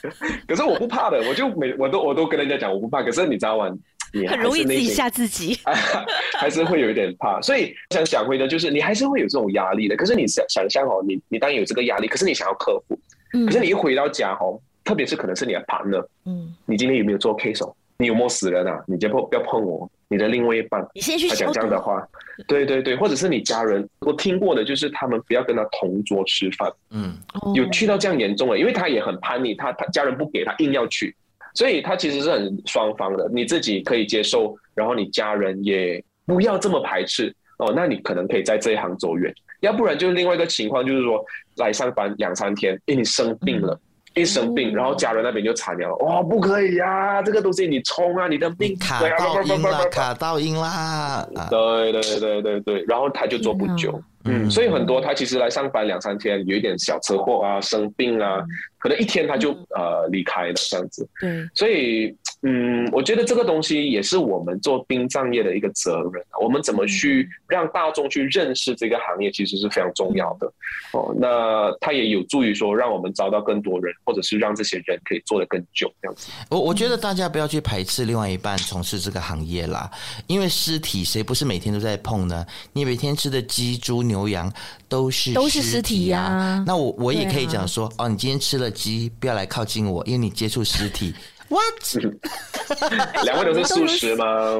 [0.48, 3.68] 可是我不怕的，我就每我都我都跟人家讲我不怕，可是你知道吗？
[4.12, 5.58] 你很容易自己吓自己，
[6.38, 9.96] 还是会有一点怕，所以想想回的就是你还是会有这种压力的。
[9.96, 12.98] 可是你想想象哦，你你当然有这个压力，可是你想要克服，
[13.46, 17.74] 可是你一回到家哦，特别是可能是你的 partner，嗯，你今天有没有做 case 哦？
[17.98, 18.82] 你有没有死人啊？
[18.86, 22.06] 你就不，不要碰我，你的另外一半，你先去他讲这样的话，
[22.48, 27.16] 对对对，或者是你家人，我听过的就是他们不要跟他同桌吃饭，嗯，
[27.54, 31.14] 有去到这样严重了，因为他也很叛逆，他他家人不给他硬要去。
[31.54, 39.32] 所以他其实是很双方的，你自己可以接受，然后你家人也不要这么排斥哦，那你可能可以在这一行走远。
[39.60, 41.24] 要不然就是另外一个情况，就是说
[41.56, 43.72] 来上班两三天，因为你生病了，
[44.14, 54.02] 嗯、一生病，然后家人那边就惨了，哇、哦，不可以呀、啊，这个东西你冲啊，你的病卡到音啦，卡到音啦，对对对对对，然后他就做不久。
[54.24, 58.42] 嗯，所以很多他其实来上班两三天，有一点小车祸啊，生病啊，
[58.78, 61.08] 可能一天他就呃离开了这样子。
[61.20, 66.22] 对，所以嗯，我觉得这个东西也是我们做殡葬业的一个责任。
[66.40, 70.46] 我们怎么去让大众去认识这个行业，其实是非常重要的。
[70.92, 76.30] 哦，那它也有助于说，让我们招到更多人，或者是让这些人可以做得更久这样子。
[76.50, 79.90] 我我觉得大家不要去排斥另外一半从事这个行业啦，
[80.26, 82.44] 因为尸体谁不是每天都在碰呢？
[82.72, 84.02] 你每天吃的鸡猪。
[84.02, 84.52] 牛羊
[84.88, 91.14] 都是都是尸体呀、啊，那我我也可以讲说、啊、哦，你今天吃了鸡，不要来靠近我，因为你接触尸体。
[91.52, 93.24] What？
[93.24, 94.58] 两位都是素食吗？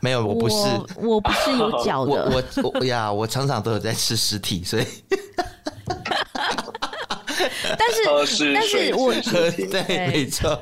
[0.00, 0.54] 没有，我不是，
[0.96, 2.12] 我，我不是有脚的。
[2.12, 4.84] 我 我，我呀，我常常都有在吃尸体，所以。
[7.78, 10.60] 但是 但是我对，没错。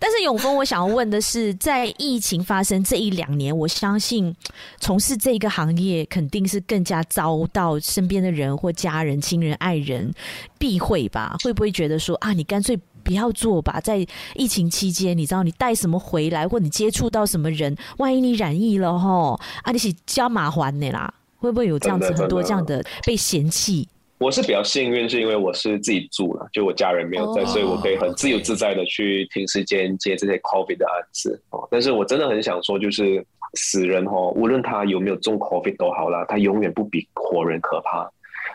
[0.00, 4.34] 但是永峰，我想要问的是，在疫情发生这一两年，我相信
[4.78, 10.12] 从事这个行业肯定是更加遭到身边的人或家人、亲人、爱人
[10.56, 11.36] 避讳吧？
[11.42, 12.78] 会不会觉得说啊，你干脆
[13.08, 13.80] 不要做吧？
[13.80, 21.12] 在疫情期间，你知道你带什么回来，或你接触到什么人，万一你染疫了吼，啊，你是加麻烦的啦？
[21.38, 23.88] 会不会有这样子很多这样的被嫌弃？
[24.18, 31.66] 我是比较幸运，是因为我是自己住了，就我家人没有在，oh, 所以我可以很自由自在的去停时间接这些 COVID 的案子哦。
[31.70, 38.10] 但是我真的很想说，就是死人哦，无论他有没有中 COVID 都好啦，他永远不比活人可怕。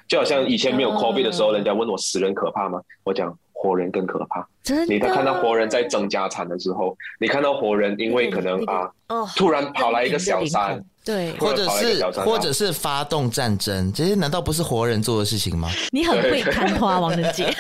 [0.06, 2.82] 就好像以前没有 COVID 的时候，人家问我死人可怕吗？
[3.06, 4.46] 我讲活人更可怕。
[4.90, 8.92] 你看到活人在争家产的时候，你看到活人因为可能啊，
[9.38, 10.84] 突然跑来一个小三。
[11.06, 15.70] 对，或者是或者是发动战争，这些难道不是活人做的事情吗？
[15.92, 17.54] 你很会看花，王仁杰，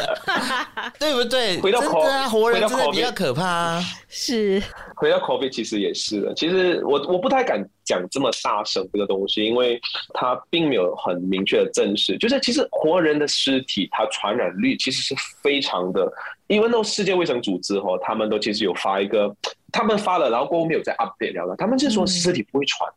[0.97, 1.59] 对不对？
[1.59, 3.83] 回到真的啊，活人真的比较可怕啊。
[4.07, 4.63] 是，
[4.95, 6.33] 回到 COVID 其实也是的。
[6.35, 9.77] 其实我我不太敢讲这么大声这个东西，因为
[10.13, 12.17] 它并没有很明确的证实。
[12.17, 16.09] 就是其实活人的尸体，它传染率其实是非常的。
[16.47, 19.35] 因为那世界卫生组织哈，他们都其实有发一个，
[19.71, 21.55] 他们发了，然后过后没有再 update 了。
[21.57, 22.89] 他们是说尸体不会传。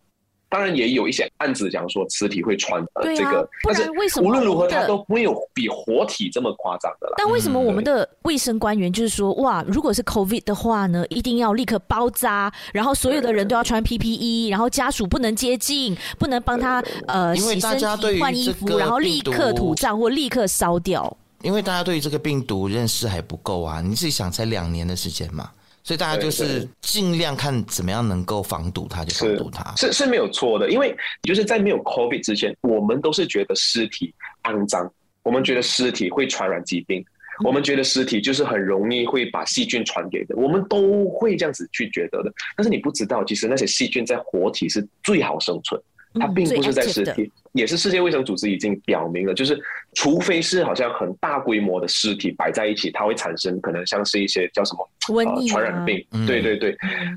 [0.49, 7.15] 当然也有一些案子讲说尸体会穿呃这个，但是为什么无论如何它都没有比活体这么夸张的啦。
[7.19, 21.17] 但为什么我们的卫生官员就是说，哇，如果是 COVID 的话呢，一定要立刻包扎，然后所有的人都要穿 PPE，然后家属不能接近，不能帮他呃洗身体、换衣服，然后立刻土葬或立刻烧掉。
[21.43, 25.51] 因为大家对于这个病毒认识还不够啊，你自己想，才两年的时间嘛。
[25.87, 30.69] 所以大家就是尽量看怎么样能够防堵它，就防堵它，是是，是没有错的。
[30.69, 34.13] 因为就是在没有 COVID 之前，我们都是觉得尸体
[34.43, 37.05] 肮脏，我们觉得尸体会传染疾病，
[37.45, 42.33] 我们觉得尸体就是很容易会把细菌传给的，我们都会这样子去觉得的。
[42.57, 45.81] 但是你不知道，其实那些细菌在活体是最好生存。
[46.19, 49.59] 它并不是在尸体，也是世界卫生组织已经表明了，就是
[49.95, 56.05] 除非是好像很大规模的尸体摆在一起，它会产生可能像是一些叫什么瘟疫、呃、传染病。
[56.27, 56.77] 对对对，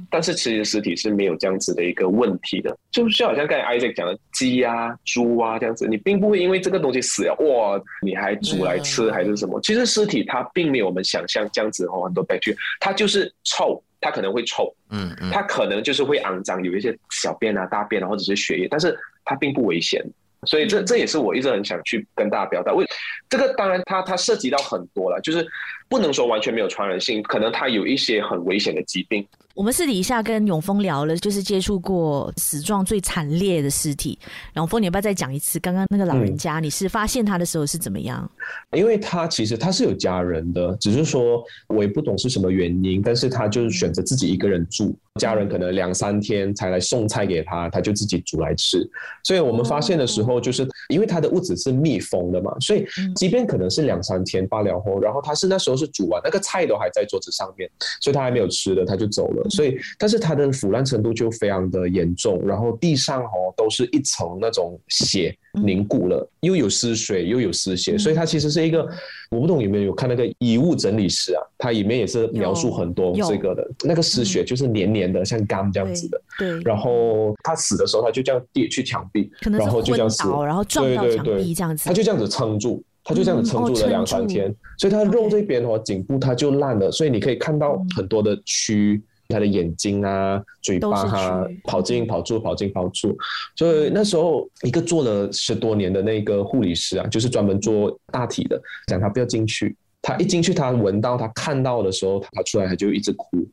[0.09, 9.59] 但是其实尸体是没有这样子的一个问题的，就是好像刚才 Isaac 讲的鸡啊、猪啊这样子，你并不会因为这个东西死了哇，你还煮来吃还是什么？
[9.61, 13.81] 其实尸体它并没有我们想象这样子哦，很多 bacteria，它就是臭。
[14.01, 20.03] 它可能会臭，嗯，嗯，它可能就是会肮脏，有一些小便啊、大便啊，或者是血液，但是它并不危险，
[20.45, 22.73] 所以这这也是我一直很想去跟大家表达。
[22.73, 22.85] 为
[23.29, 25.45] 这个当然它它涉及到很多了，就是
[25.87, 29.27] 不能说完全没有传染性，可能它有一些很危险的疾病。
[29.59, 34.17] 我们私底下跟永峰聊了，就是接触过死状最惨烈的尸体。
[34.55, 35.59] 永峰，你要不要再讲一次？
[35.59, 38.31] 刚刚那个老人家，你是发现他的时候是怎么样？
[38.71, 48.79] 因为他其实他是有家人的，只是说我也不懂是什么原因，但是他就是选择自己一个人住，家人可能两三天才来送菜给他，他就自己煮来吃。
[49.23, 57.69] 所以我们发现的时候，就是因为他的屋子是密封的嘛，所以即便可能是两三天罢了后，然后他是那时候是煮完那个菜都还在桌子上面，
[58.01, 59.49] 所以他还没有吃的他就走了。
[59.49, 68.87] 所以，但是它的腐烂程度就非常的严重，然后地上哦都是一层那种血凝固了，又有失水又有失血，所以它其实是一个，
[69.31, 76.21] 我不懂有没有看那个遗物整理师啊，它里面也是描述很多这个的，那个失血就是黏黏的，像干这样子的。
[76.37, 76.59] 对。
[76.61, 89.01] 然后他死的时候，他就这样跌去墙壁，然后就这样死，然后撞到墙壁这样子，他就这样子撑住，他就这样子撑住了两三天，所以他肉这边哦颈部它就烂了，所以你可以看到很多的蛆。
[89.29, 93.15] 他的眼睛啊，嘴巴啊，跑进跑出，跑进跑出。
[93.55, 99.75] 所以那时候，一个做了十多年的那个护理师啊，就是专门做大体的，讲他不要进去。
[100.01, 103.45] 他一进去，他闻到，他看到的时候，他出来他就一直哭。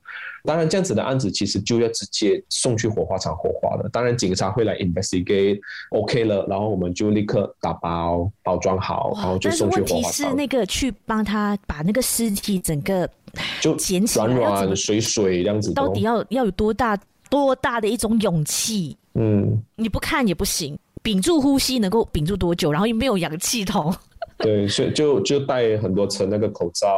[0.44, 3.88] 当然，这样子的案子其实就要直接送去火化场火化了。
[3.92, 10.02] 当然，警察会来 investigate，OK 了，然后我们就立刻打包包装好，然后就送去火化场。
[10.02, 13.10] 但是问题是，那个去帮他把那个尸体整个
[13.60, 16.96] 就捡起来，软软水水这样子，到底要要有多大
[17.28, 18.96] 多大的一种勇气？
[19.14, 22.72] 嗯，你不看也不行，屏住呼吸能够屏住多久？
[22.72, 23.94] 然后又没有氧气筒。
[24.38, 26.88] 对，所以就就戴很多层那个口罩、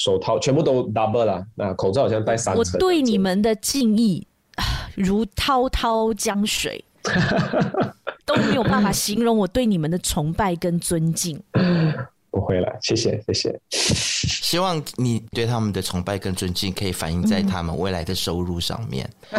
[0.00, 1.46] 手套，全部都 double 了。
[1.54, 2.58] 那口罩好像戴三层。
[2.58, 4.26] 我对你们的敬意
[4.96, 6.84] 如滔滔江水，
[8.26, 11.40] 都没有办法形容我对你们的崇拜跟尊敬。
[12.32, 13.60] 不会了，谢谢谢谢。
[13.70, 19.08] 希望你对他们的崇拜跟尊敬可以反映在他们未来的收入上面。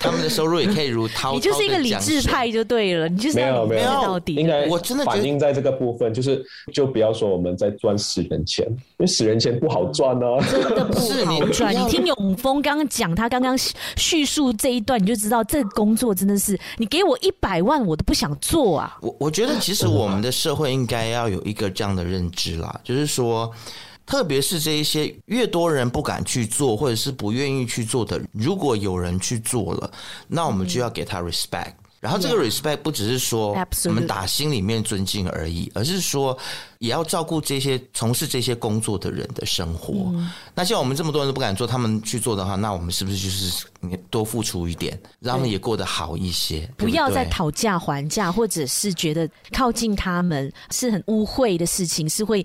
[0.00, 4.36] 他们的收入也可以如滔滔，你就是一个理智派就对了，你就是没有没有到底。
[4.36, 6.40] 应该我真的反映在这个部分，就是
[6.72, 11.74] 就不要说我们在赚死人钱，因为死人钱不好赚哦，真的不好赚。
[11.74, 13.58] 你听永峰刚刚讲，他刚刚
[13.96, 18.96] 叙述这一段，你就知道这个工作真的是，你给我一百万，我都不想做啊。
[19.02, 23.52] 我我觉得其实我们的社会应该要有一个这样的认知啦，就是说。
[24.06, 29.90] 特别是这一些越多人不敢去做，或者是不愿意去做的，如果有人去做了，
[30.26, 31.74] 那我们就要给他 respect。
[32.00, 33.54] 然后这个 respect 不只是说
[33.84, 36.34] 我们打心里面尊敬而已，而是说。
[36.78, 40.10] 也要照顾这些从事这些工作的人的生活。
[40.14, 43.66] 嗯、那像我们这么多人都不敢做，他们去做的话，那我们是不是就是
[44.10, 46.60] 多付出一点，让他们也过得好一些？
[46.76, 52.44] 对不要再讨价还价，或者是觉得靠近他们是很污秽的事情，是会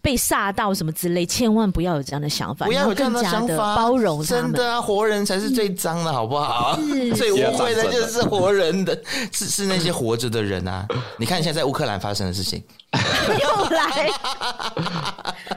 [0.00, 1.26] 被煞到什么之类。
[1.26, 6.78] 千万不要有这样的想法，不要有这样的想法，包容真的啊，活人才是最脏的，好不好？
[7.16, 9.00] 最污秽的就是活人的，
[9.32, 10.86] 是是那些活着的人啊！
[11.18, 12.62] 你看现在在乌克兰发生的事情。
[13.72, 14.10] 又来，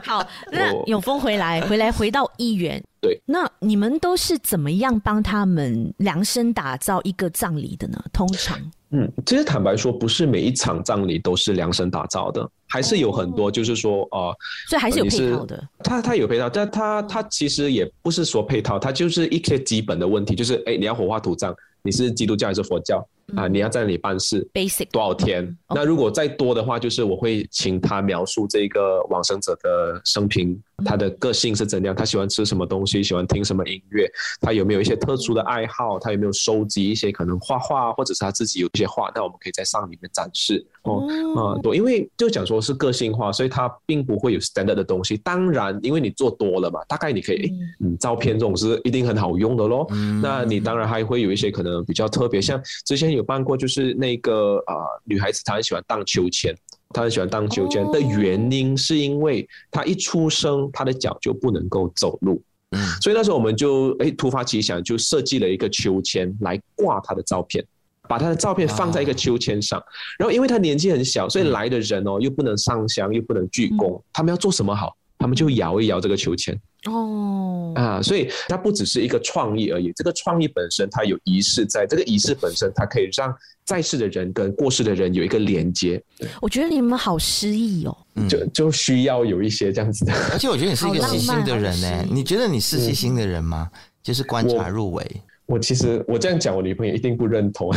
[0.02, 8.02] 好，那永丰回来，回来回到议员，对，那你们都是怎么样帮他们量身打造一个葬礼的呢？
[8.12, 8.58] 通常，
[8.90, 14.36] 嗯，其实坦白说，不是每一场葬礼都是量身打造的，还是有很多，就是说，哦、呃，
[14.68, 15.68] 所以还是有配套的。
[15.84, 23.06] 他他有配套，但他他其实也不是说配套，他就是一些基本的问题，就是，哎，你要火化土葬，你是基督教还是佛教？
[23.34, 25.56] 啊，你要在那里办事，basic 多少天？
[25.74, 34.08] 那如果再多的话，就是我会请他描述这个往生者的生平，他的个性是怎样，他喜欢吃什么东西，喜欢听什么音乐，
[34.40, 41.04] 他有没有一些特殊的爱好，他有没有收集一些可能画画，或者是他自己有一些画，那我们可以在上里面展示哦。
[41.34, 45.16] 啊，对，因为就讲说是个性化，所以他并不会有 standard 的东西。
[45.16, 47.50] 当然，因为你做多了嘛，大概你可以，
[47.80, 49.84] 嗯，照片这种是一定很好用的咯。
[50.22, 56.54] 那你当然还会有一些可能比较特别，像之前有办过，就是那个啊、呃、女孩子，她很喜欢荡秋千，
[56.90, 62.40] 她很喜欢荡秋千的原因是因为她一出生她的脚就不能够走路，
[62.70, 67.64] 嗯，所以那时候我们就哎突发奇想，就设计了一个秋千来挂她的照片，
[68.08, 69.82] 把她的照片放在一个秋千上，
[70.18, 74.96] 然后因为她年纪很小，所以来的人哦又不能上香又不能鞠躬，他们要做什么好？
[75.18, 76.58] 他们就摇一摇这个秋千。
[76.86, 79.92] 哦啊，所以它不只是一个创意而已。
[79.96, 86.00] 这个创意本身它有仪式在，在这个仪式本身，它可以让在世的人跟过世的人有一个连接。
[86.40, 87.96] 我觉得你们好诗意哦，
[88.28, 90.12] 就就需要有一些这样子的。
[90.32, 92.06] 而且我觉得你是一个细心的人呢。
[92.08, 93.68] 你觉得你是细心的人吗？
[94.02, 95.04] 就是观察入微。
[95.46, 97.72] 我其实我这样讲，我女朋友一定不认同，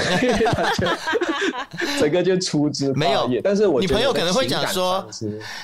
[2.00, 3.30] 整个就粗枝没有。
[3.44, 5.08] 但是我女朋友可能会讲说，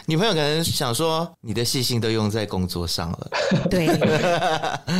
[0.06, 3.32] 女朋友可能想说，你的细心都用在工作上了。
[3.70, 3.88] 对，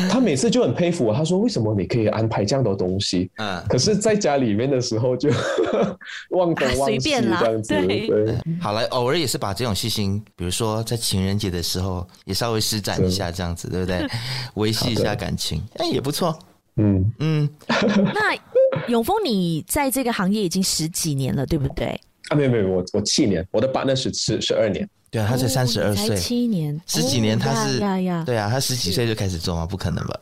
[0.10, 3.30] 他每次就很佩服我，他说为什么你可以安排这样的东西？
[3.38, 5.30] 嗯，可是在家里面的时候就
[6.32, 7.74] 忘东忘西这样子。
[7.88, 14.08] 对，好了，偶尔也是把这种细心，比如说在情人节的时候也稍微施展一下，这样子对不对？
[14.56, 16.36] 维系一下感情，哎，也不错。
[16.78, 17.50] 嗯嗯，
[18.14, 18.36] 那
[18.88, 22.00] 永峰，你在这个行业已经十几年了，对不对？
[22.30, 24.88] 啊，没有没有，我我七年，我的 partner 是十十二年。
[25.12, 27.80] 对啊，他才三十二岁，七年十几年，他是
[28.26, 29.66] 对啊，他十几岁就开始做吗？
[29.66, 30.20] 不可能吧？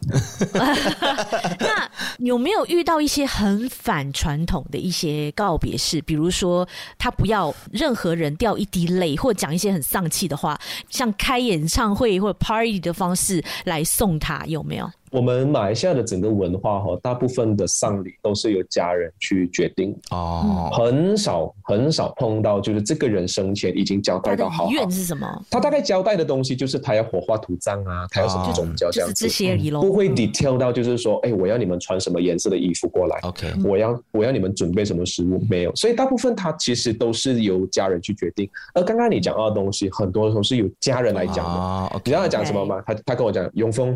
[1.60, 1.90] 那
[2.20, 6.00] 有没有遇到一些很反传统的一些告别式？
[6.04, 6.68] 比如说，
[7.00, 10.60] 他不要任何人掉一滴泪，或讲一些很丧气的话，
[10.92, 14.88] 像开演唱会或者 party 的方式来送他，有没有？
[15.14, 24.72] 我们马来西亚的整个文化哈，大部分的丧礼都是由家人去决定哦，很少很少碰到就是这个人生前已经交代到好。
[24.72, 25.28] 愿是什么？
[25.52, 38.50] 他大概交代的东西就是他要火化土葬啊，他要什么宗教这样子，这些不会 detail 到就是说，哎，我要你们穿什么颜色的衣服过来，OK，我要我要你们准备什么食物，没有，所以大部分他其实都是由家人去决定。
[38.74, 42.02] 而刚刚你讲到的东西，很多都是由家人来讲的。
[42.04, 42.82] 你知道他讲什么吗？
[42.84, 43.96] 他他跟我讲，永丰，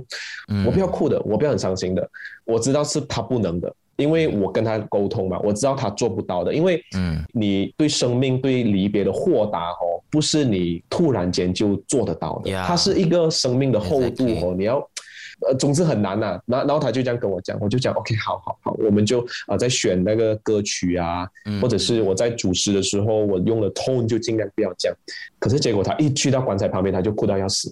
[0.64, 1.07] 我不要哭。
[1.26, 2.10] 我不要很伤心的，
[2.46, 14.78] 我知道是他不能的，因为我跟他沟通嘛，我知道他做不到的，因为嗯，你对生命对离别的豁达哦，不是你突然间就做得到的，它是一个生命的厚度哦，你要
[15.48, 16.40] 呃，总之很难呐。
[16.48, 21.28] 然后然后他就这样跟我讲，我就讲 OK，好好好，我们就啊在选那个歌曲啊，
[21.62, 24.98] 或者是我在主持的时候，我用了 tone 就尽量不要这样，
[25.38, 27.72] 可是结果他一去到棺材旁边，他就哭到要死。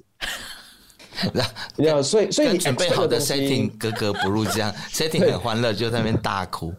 [2.03, 6.73] 所以所以你准备好的 setting 格格不入，这样 setting 很欢乐，就在那边大哭。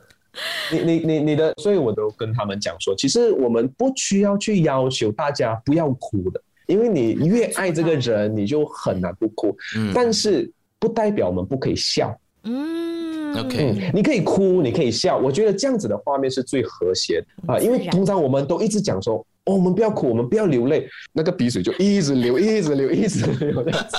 [0.71, 9.57] 你你你你的，所以我都跟他们讲说，其实我们不需要去要求大家不要哭的，因为你越 爱这个人，你就很难不哭。
[9.77, 12.15] 嗯，但是不代表我们不可以笑。
[12.45, 19.27] 嗯，OK，你可以哭，你可以笑，我觉得这样子的画面是最和谐的啊，因为通常我们都一直讲说。
[19.47, 23.97] 哦，我们不要哭，我们不要流泪，那个鼻水就一直流， 一直流，一直流这样子，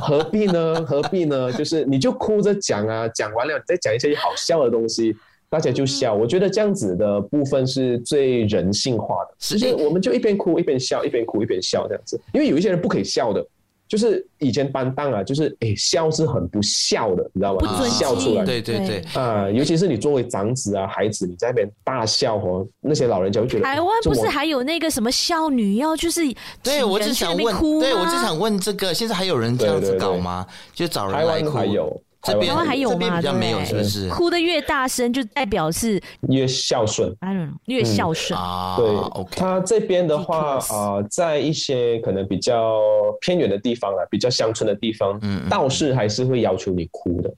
[0.00, 0.84] 何必呢？
[0.84, 1.52] 何必呢？
[1.52, 5.14] 就是你就哭着讲啊，讲完了你再讲一些好笑的东西，
[5.48, 6.12] 大家就笑。
[6.12, 13.46] 我觉得这样子的部分是最人性化的，其实我们就一边哭一边笑，一边哭一边笑这样子，因为有一些人不可以笑的。
[13.88, 17.78] 就是以前班当啊，就是哎、欸、笑是很不孝的，你知道吗？
[17.78, 23.64] 不笑出来，对对对啊，尤其是你作为长子啊，孩子，你在那边大笑哦，那些老人家会觉得。
[23.64, 26.22] 台湾不是还有那个什么孝女要就是？
[26.62, 30.46] 对，我就想问，对我就想问这个，现在还有人这样子搞吗？
[30.74, 31.50] 就找人来哭。
[31.50, 32.02] 还有。
[32.26, 32.94] 这边还有吗？
[32.94, 34.08] 这边比较没有，是不是？
[34.08, 37.14] 哭的越大声，就代表是越孝顺。
[37.66, 38.76] 越孝顺啊。
[38.76, 42.80] 对，OK，他这边的话啊，在一些可能比较
[43.20, 47.32] 偏远的地方啊，比较乡村的地方，道士还是会要求你哭的。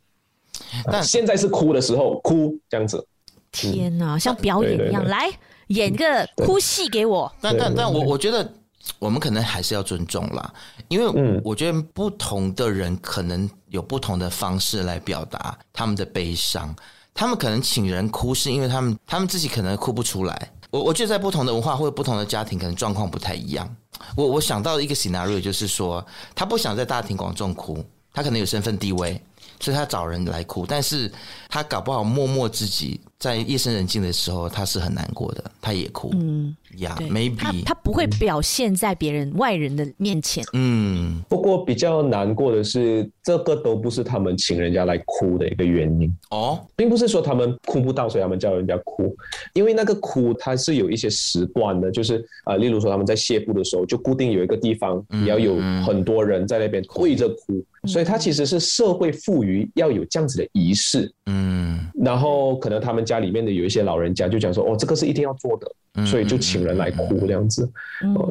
[0.91, 3.07] 但现在是哭的时候，哭这样子。
[3.53, 5.31] 天哪，像表演一样，来
[5.69, 7.31] 演个哭戏给我。
[7.41, 8.53] 但但但我我觉得。
[8.99, 10.53] 我们可能还是要尊重啦，
[10.89, 16.75] 因为我觉得不同的人可能有不同的方式来表达他们的悲伤。
[17.15, 20.53] 他们可能请人哭，是因为他们他们自己可能哭不出来。
[20.71, 23.69] 我我觉得在不同的文化或者不同的家庭，可能状况不太一样。
[24.17, 29.21] 我我想到一个 scenario，就是说他不想在大庭广众哭，他可能有身份地位，
[29.59, 31.11] 所以他找人来哭，但是
[31.49, 36.11] 他搞不好默默自己在夜深人静的时候，他是很难过的，他也哭。
[36.15, 40.45] 嗯，呀、yeah，maybe 他他不会表现在别人、嗯、外人的面前。
[40.53, 49.13] 嗯，不过比较难过的是，这个都不是他们请人家来哭的一个原因哦，并不是说他们哭不到，所以他们叫人家哭。
[49.53, 57.65] 因为那个哭，它是有一些时段的，就是啊、呃，例如说他们在谢步的时候，就固定有一个地方，你要有很多人在那边跪着哭。
[57.85, 61.58] 所以，他其实是社会赋予要有这样子的仪式，嗯，
[62.01, 65.71] 然后可能他们家里面的有一些老人家就讲说，哦，这个是一定要做的。
[66.07, 67.69] 所以就请人来哭这样子，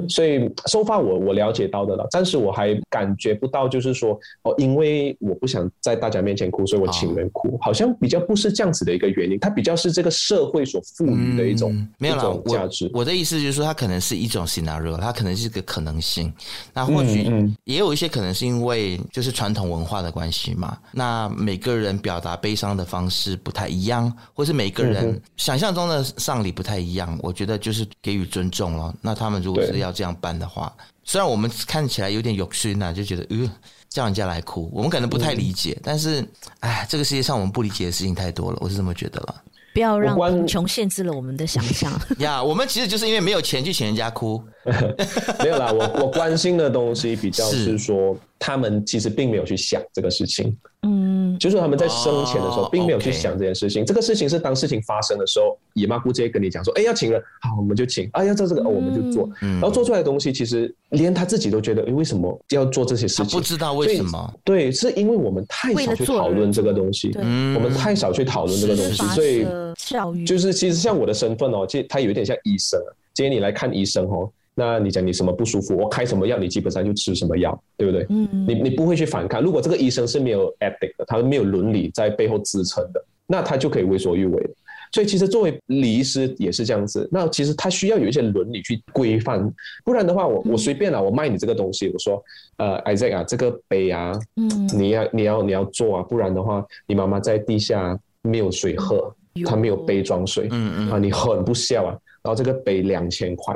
[0.07, 12.99] 所以收发我我了解到的了，暂时我还感觉不到，就是说哦，因为我不想在大家面前哭，所以我请人哭，哦、好像比较不是这样子的一个原因，它比较是这个社会所赋予的一种、嗯、没有了价值我。
[13.01, 16.31] 我的意思就是说，它可能是一种 scenario，它可能是一个可能性。
[16.73, 17.29] 那或许
[17.65, 20.77] 也有一些可能是因为就是传统文化的关系嘛。
[20.91, 27.56] 那每个人表达悲伤的方式不太一样，或是每个人想象中的丧礼不太一样，我觉得。
[27.57, 28.93] 就是给予尊重了。
[29.01, 33.49] 那他们如果是要这样办的话，虽然我们看起来有点有趣呢，就觉得呃
[33.89, 35.73] 叫人家来哭，我们可能不太理解。
[35.77, 36.27] 嗯、但是，
[36.59, 39.35] 哎，这个世界上我们不理解的事情太多了，我是这么觉得了。
[39.73, 41.91] 不要让贫穷限制了我们的想象。
[42.19, 44.43] 呀，yeah, 我们其实就是因为没有钱去请人家哭。
[45.43, 50.55] 没有啦，我我关心的东西比较是说，是他们其实并没有去想这个事情。
[50.83, 53.81] 嗯，就是他们在生前的时候并没有去想这件事情。
[53.81, 58.07] 哦 okay、这个事情是当事情发生的时候，姨妈姑直接跟你讲说：“哎，要请人，好，我们就请。
[58.13, 59.27] 啊，要做这个，哦，我们就做。
[59.41, 63.25] 嗯”然后做出来的东西，其实连他自己都觉得，哎，为什么要做这些事情？
[63.27, 64.33] 不知道为什么？
[64.43, 69.45] 对，是因为我们太少去讨论这个东西，我们太少去讨论这个东西，所以
[69.75, 72.79] 教育就是其实像我的身份哦，其实他有一点像医生。
[73.13, 74.29] 今天你来看医生哦。
[74.59, 78.07] 那你讲你什么不舒服，我开什么药，你基本上就吃什么药，对不对？
[78.09, 79.39] 嗯，你你不会去反抗。
[79.39, 84.49] 如果这个医生是没有 ethic 的，他是没有伦理在背后支撑的，那他就可以为所欲为。
[84.93, 87.07] 所以其实作为礼仪师也是这样子。
[87.11, 89.47] 那其实他需要有一些伦理去规范，
[89.85, 92.23] 不然的话，我我随便啊，我卖你这个东西，我说
[92.57, 99.13] 呃，Isaac 啊，这个杯啊，嗯，你要你要你要做啊，不然的话，你妈妈在地下没有水喝，
[99.45, 101.95] 她没有杯装水，嗯嗯，啊，你很不孝啊。
[102.23, 103.55] 然后这个杯两千块。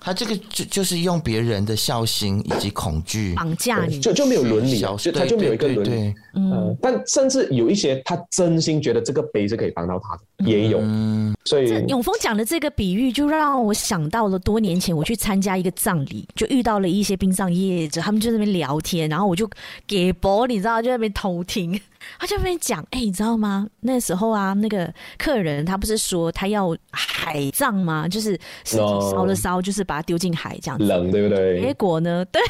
[0.00, 6.14] 他这个就就是用别人的孝心以及恐惧绑架你，就就没有伦理，就他就没有一个伦理。
[6.34, 10.78] 嗯，但甚至有一些他真心觉得这个杯是可以帮到他的，也有。
[10.80, 19.48] 嗯，所以永峰讲的这个比喻，就让我想到了多年前我去参加一个葬礼，就遇到了一些殡葬业者，他们就在那边聊天，然后我就
[19.86, 21.78] 给博，你知道，就在那边偷听。
[22.18, 23.66] 他就跟你讲，哎、欸，你知道吗？
[23.80, 28.08] 那时候啊，那个客人他不是说他要海葬吗？
[28.08, 28.32] 就是
[28.64, 31.60] 尸体烧了烧，就是把它丢进海这样子，冷对不对？
[31.60, 32.24] 结果呢？
[32.32, 32.40] 对，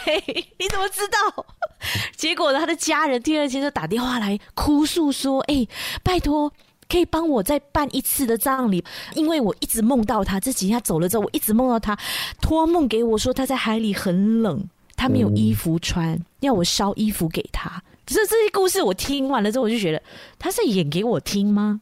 [0.59, 1.47] 你怎么知道？
[2.17, 2.59] 结果呢？
[2.59, 5.69] 他的家人第二天就打电话来哭诉说，哎、欸，
[6.03, 6.53] 拜托，
[6.89, 8.85] 可以帮我再办一次的葬礼，
[9.15, 11.99] 因为我一直梦到他，这几天他走了之后，我一直梦到他，
[12.41, 14.63] 托梦给我说他在海里很冷，
[14.97, 17.83] 他没有衣服穿，嗯、要我烧衣服给他。
[18.15, 20.03] 这这些故事我听完了之后，我就觉得
[20.39, 21.81] 他是演给我听吗？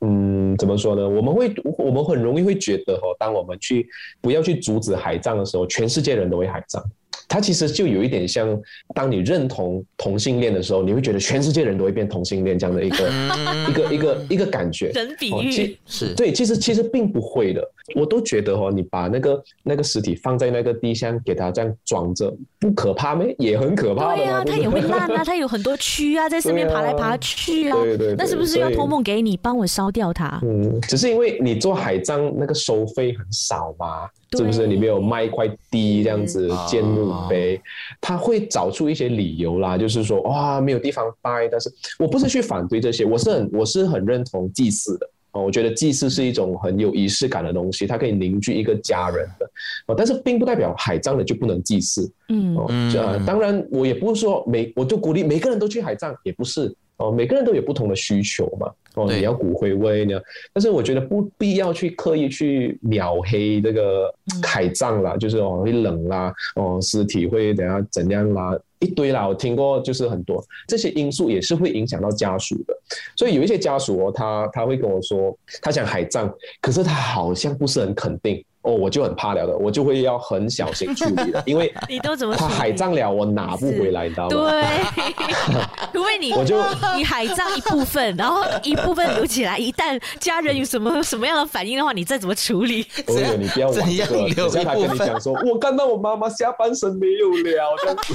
[0.00, 1.08] 嗯，怎么说呢？
[1.08, 3.88] 我们会，我们很容易会觉得哦，当我们去
[4.20, 6.82] 不要去阻止海葬的时候，全世界人都会海葬。
[7.28, 8.60] 它其实就有一点像，
[8.94, 13.10] 当你认同同性恋的时候，你会觉得全世界人都会变同性恋这样的一个
[13.68, 14.88] 一个一个一个感觉。
[14.88, 17.62] 人比喻是对，其实其实并不会的。
[17.96, 23.24] 我都觉得哦，你把那个那个尸体放在那个地箱，给它这样装着，不可怕吗？
[23.38, 24.16] 也很可怕的。
[24.16, 27.76] 对啊，它也会烂啊， 它有很多蛆啊，在上面爬来爬去啊。
[27.82, 28.14] 对对。
[28.16, 30.40] 那是不是要托梦给你，帮我烧掉它？
[30.42, 34.66] 嗯，只是因为你做海葬那个收费很少嘛，是不是？
[34.66, 37.60] 里面有卖一块地这样子建墓碑，
[38.00, 41.48] 他会找出一些理由啦，就是说哇，没有地方拜。
[41.48, 41.68] 但是
[41.98, 45.10] 我不是去反对这些，我是很我是很认同祭祀的。
[45.32, 49.50] 哦，我觉得祭祀是一种很有仪式感的东西，它可以凝聚一个家人的。
[49.86, 52.10] 哦，但是并不代表海葬的就不能祭祀。
[52.28, 56.74] 嗯，哦，呃，当然我也不是说每我就鼓励每个人都去海葬，也不是。
[56.96, 58.70] 哦，每个人都有不同的需求嘛。
[58.94, 60.20] 哦，你要骨灰位，呢，
[60.52, 64.12] 但是我觉得不必要去刻意去秒黑这个
[64.42, 68.58] 海葬啦，就是哦会冷啦，哦尸体会等下怎样啦。
[68.80, 72.74] 一堆啦，我听过，就是很多这些因素也是会影响到家属的，
[73.14, 76.32] 所以有一些家属哦，他他会跟我说，他想海葬，
[76.62, 82.36] 可是他好像不是很肯定，哦，我就很怕了的，我就会要很小心处理的，因为 你都怎么？
[82.36, 84.28] 他海葬了，我拿不回来，你知道吗？
[84.28, 84.64] 对，
[85.98, 86.62] 因为你我就
[86.94, 92.86] 你海葬一部分，然后一部分留起来，一旦家人有什么什么样的反应的话，你再怎么处理？
[93.06, 98.14] 我有你不要玩这个，等下他跟你讲说，我看到我妈妈下半身没有了，这样子，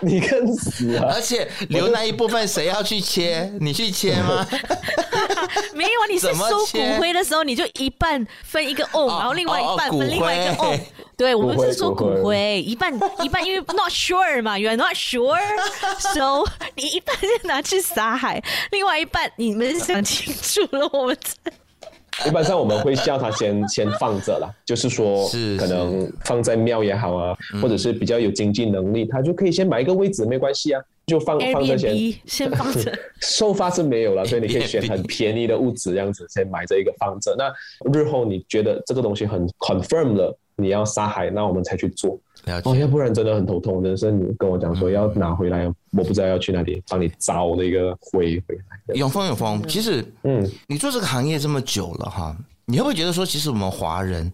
[0.00, 1.12] 你更死啊！
[1.14, 3.52] 而且留那一部分谁要去切？
[3.60, 4.46] 你去切吗？
[5.74, 9.56] 没有啊，你是收骨灰的时候，你就一半分一个哦，然后另外。
[9.66, 10.78] 一半分另外一个哦，
[11.16, 16.44] 对，我们是说骨灰一半 一半，因为 not sure 嘛，you're not sure，so
[16.76, 21.18] 你一半就拿去撒海，另外一半你们想清楚了，我们
[22.26, 32.92] 一般上我们会叫他先先放着啦， 就是说可能放在庙也好啊，或者是比较有经济能力，他就可以先买一个位置，没关系啊，就放放着先先放着。
[33.20, 37.34] 收发是没有了， 所以你可以选很便宜的物质，这样子先买这一个放着。
[37.36, 37.52] 那
[37.92, 42.18] 日后你觉得这个东西很 confirm 了，你要杀海，那我们才去做。
[42.64, 43.82] 哦，要不然真的很头痛。
[43.82, 48.94] 真的是你跟我讲说要拿回来，我不知道要去哪里帮你找那个灰回来。
[48.94, 54.30] 永丰，永丰，其实，嗯，你做这个行业这么久了哈，你会不会觉得说，其实我们华人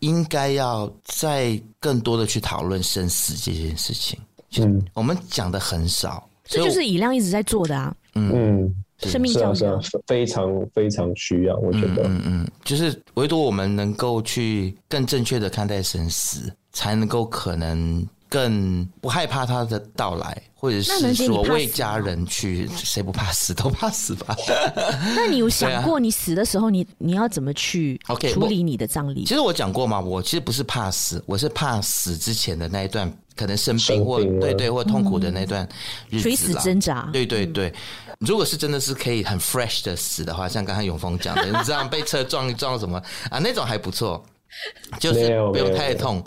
[0.00, 4.18] 应该要再更多的去讨论生死这件事情？
[4.58, 7.94] 嗯，我们讲的很少，这就是以亮一直在做的啊。
[8.14, 24.36] 嗯，嗯生命教育是啊，是啊，非常非常需要，我觉得，嗯嗯，就是唯独我们能够去更正确的看待生死，才能够可能更不害怕他的到来，或者是说为家人去，谁不怕死都怕死吧？
[25.14, 29.24] 那你有想过，你死的时候，你你要怎么去 OK 处理你的葬礼？
[29.24, 35.66] 其实我讲过嘛，我其实不是怕死，我是怕死之前的那一段可能生病或对对或痛苦的那段
[36.10, 37.08] 日子，垂死挣扎。
[37.12, 37.72] 对对对。
[38.20, 42.96] 如果是真的是可以很 fresh 的死的话，像刚才永峰讲的，你这样被车撞一撞什么
[43.30, 44.24] 啊，那种还不错，
[45.00, 46.22] 就是不用太痛，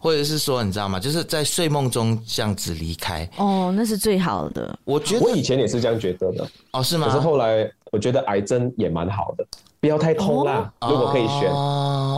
[0.00, 0.98] 或者是说你知道吗？
[1.00, 3.28] 就是在睡梦中这样子离开。
[3.36, 4.78] 哦，那是最好的。
[4.84, 6.48] 我觉得我以前也是这样觉得的。
[6.72, 7.06] 哦，是吗？
[7.06, 9.46] 可是后来我觉得癌症也蛮好的。
[9.82, 11.50] 不要太痛啦，如果可以选，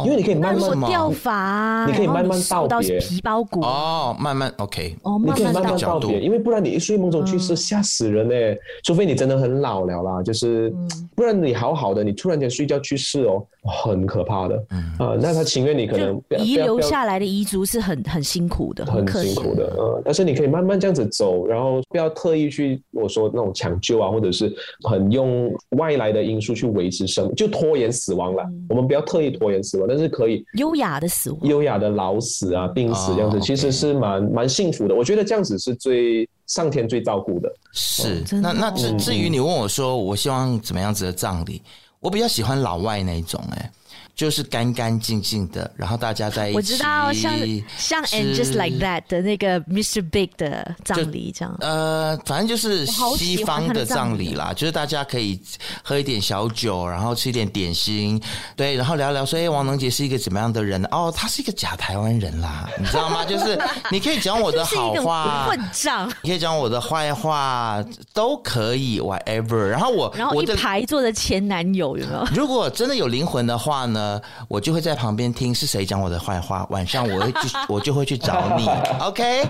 [0.04, 2.98] 因为你可以慢慢掉发，你可以慢慢道别。
[2.98, 3.62] 皮包骨。
[3.62, 8.34] 哦，慢慢 OK，哦，你可以慢慢道别，因为不然你一睡梦中去世，吓死人呢。
[8.82, 10.70] 除非你真的很老了啦，就是
[11.16, 13.42] 不然你好好的，你突然间睡觉去世哦，
[13.82, 14.62] 很可怕的。
[14.98, 19.74] 啊，那他情愿你可能遗留下来的遗嘱是很很辛苦的，很辛苦的。
[19.80, 24.54] 嗯，但是你可以慢慢这样子走，然后不要特意去我说那种抢救啊，或者是
[24.86, 27.48] 很用外来的因素去维持生就。
[27.54, 34.94] 拖延死亡了，嗯、我们不要特意拖延死亡，但是可以优雅的死亡，优雅的老死啊，病死这样子，其实是蛮蛮幸福的。
[34.94, 37.50] 我觉得这样子是最上天最照顾的。
[37.72, 41.62] 是，嗯、那那至至于你问我说，我希望怎么样子的葬礼，
[42.00, 43.70] 我比较喜欢老外那一种、欸，哎。
[44.14, 46.56] 就是干干净净的，然后大家在一起。
[46.56, 47.32] 我知道，像
[47.76, 50.08] 像 And Just Like That 的那个 Mr.
[50.08, 51.56] Big 的葬礼这样。
[51.60, 55.40] 呃，反正就是西方的葬礼啦，就是大家可以
[55.82, 58.22] 喝一点小酒，然后吃一点点心，
[58.54, 60.80] 对，然后聊聊说，哎，王能杰是一个怎么样的人？
[60.92, 63.24] 哦，他是一个假台湾人啦， 你知道吗？
[63.24, 63.58] 就是
[63.90, 69.56] 你可以讲我的 好话，混账，你可以讲我的坏话，都可以，whatever。
[69.56, 72.24] 然后我，然后一排坐的前男友有没有？
[72.32, 74.03] 如果真的有灵魂的话呢？
[74.04, 76.66] 呃，我就会在旁边听是谁讲我的坏话。
[76.68, 78.68] 晚上我会去，我就会去找你。
[79.00, 79.48] OK？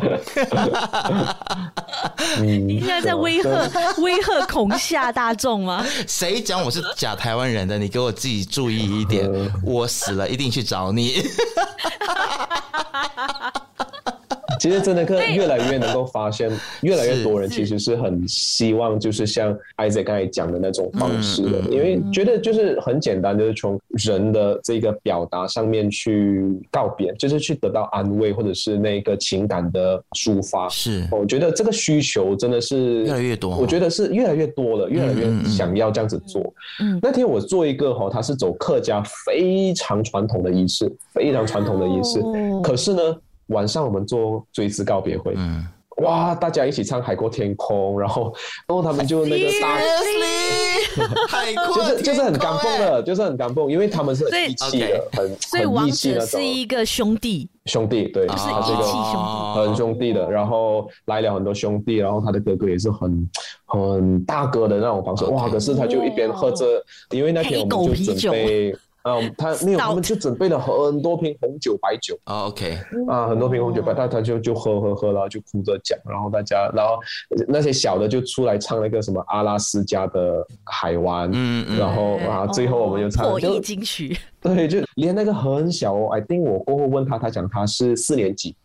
[2.40, 3.48] 你现在在威吓、
[3.98, 5.84] 威吓、恐吓大众吗？
[6.06, 7.76] 谁讲我是假台湾人的？
[7.76, 9.28] 你给我自己注意一点。
[9.64, 11.20] 我死了一定去找你。
[14.64, 16.50] 其实真的，可越来越能够发现，
[16.80, 30.66] 越来越多人其实是很希望，就是像 Isaac 刚才讲的那种方式的，因为觉得就是很简单，就是从人的这个表达上面去告别，就是去得到安慰，或者是那个情感的抒发。
[30.70, 36.42] 是，我觉得这个需求真的是越来越多，我觉得是越来越多了，越来越想要这样子做。
[36.80, 42.22] 嗯，那天我做一个哈，他是走客家非常传统的仪式，非常传统的仪式，
[42.62, 43.14] 可是呢。
[43.48, 45.66] 晚上我们做追思告别会，嗯，
[45.98, 48.34] 哇，大家一起唱《海阔天空》，然后，
[48.66, 49.78] 然后他们就那个 大，
[51.74, 59.22] 就是就是很感动的，就是很感动，因为他们是很义气的，很所以王者是一个兄弟，兄弟对，就是义气兄
[59.54, 63.30] 弟，很兄弟的，然后来了很多兄弟，然后他的哥哥也是很
[63.66, 66.64] 很大哥的那种方式，哇，可是他就一边喝着，
[67.10, 68.74] 因为那天我们就准备。
[69.04, 72.18] 啊，他没有，他们就准备了很多瓶红酒、白酒。
[72.24, 76.98] 哦，OK，啊，很多瓶红酒白，他他就就喝喝喝然后，就哭着讲，然后大家，然后
[77.46, 88.56] 那些小的就出来唱那个什么阿拉斯加的海湾，嗯嗯，然后啊，最后我们就唱破译金曲， 对，就连那个很小哦，I think 我过后问他，他讲他是四年级，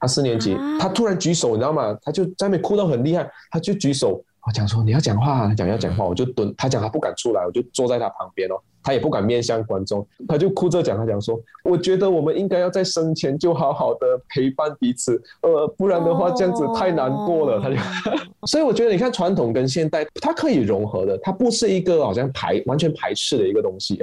[0.00, 1.96] 他四年级，他突然举手，你知道吗？
[2.02, 4.20] 他就在那边哭到很厉害，他就举手。
[4.46, 6.52] 我讲说你要讲话，讲要讲话，我就蹲。
[6.58, 8.56] 他讲他不敢出来，我就坐在他旁边哦。
[8.84, 17.76] 他也不敢面向观众，他就哭着讲，他讲说：“我觉得我们应该要在生前就好好的陪伴彼此，呃，不然的话这样子太难过了。”他就，
[18.46, 23.98] 所以我觉得你看传统跟现代，它可以融合的，它不是一个好像排完全排斥的一个东西。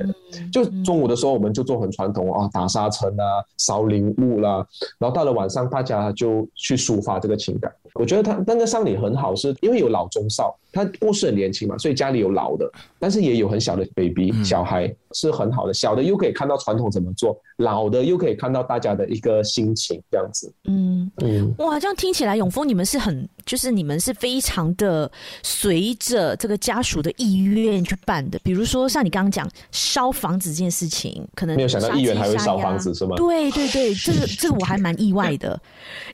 [0.51, 3.23] 就中午的时候我们就做很传统啊，打沙尘啊，
[3.57, 4.65] 烧灵物啦，
[4.97, 7.71] 然后到了晚上大家就去抒发这个情感。
[7.95, 14.70] 我觉得他那个丧礼很好，是因为有老中少，他过世很年轻嘛，所以家里有老的，但是也有很小的 baby 小孩，
[15.13, 15.73] 是很好的。
[15.73, 20.53] 小的又可以看到传统怎么做，老的又可以看到大家的一个心情这样子。
[20.65, 25.11] 嗯嗯，哇，这样听起来永丰你们是很，就是你们是非常的
[25.41, 28.39] 随着这个家属的意愿去办的。
[28.43, 33.15] 比如说像你刚刚讲烧房子这件事情，可能没有想到议员还会烧房子是吗？
[33.17, 35.59] 对对对，这个这个我还蛮意外的，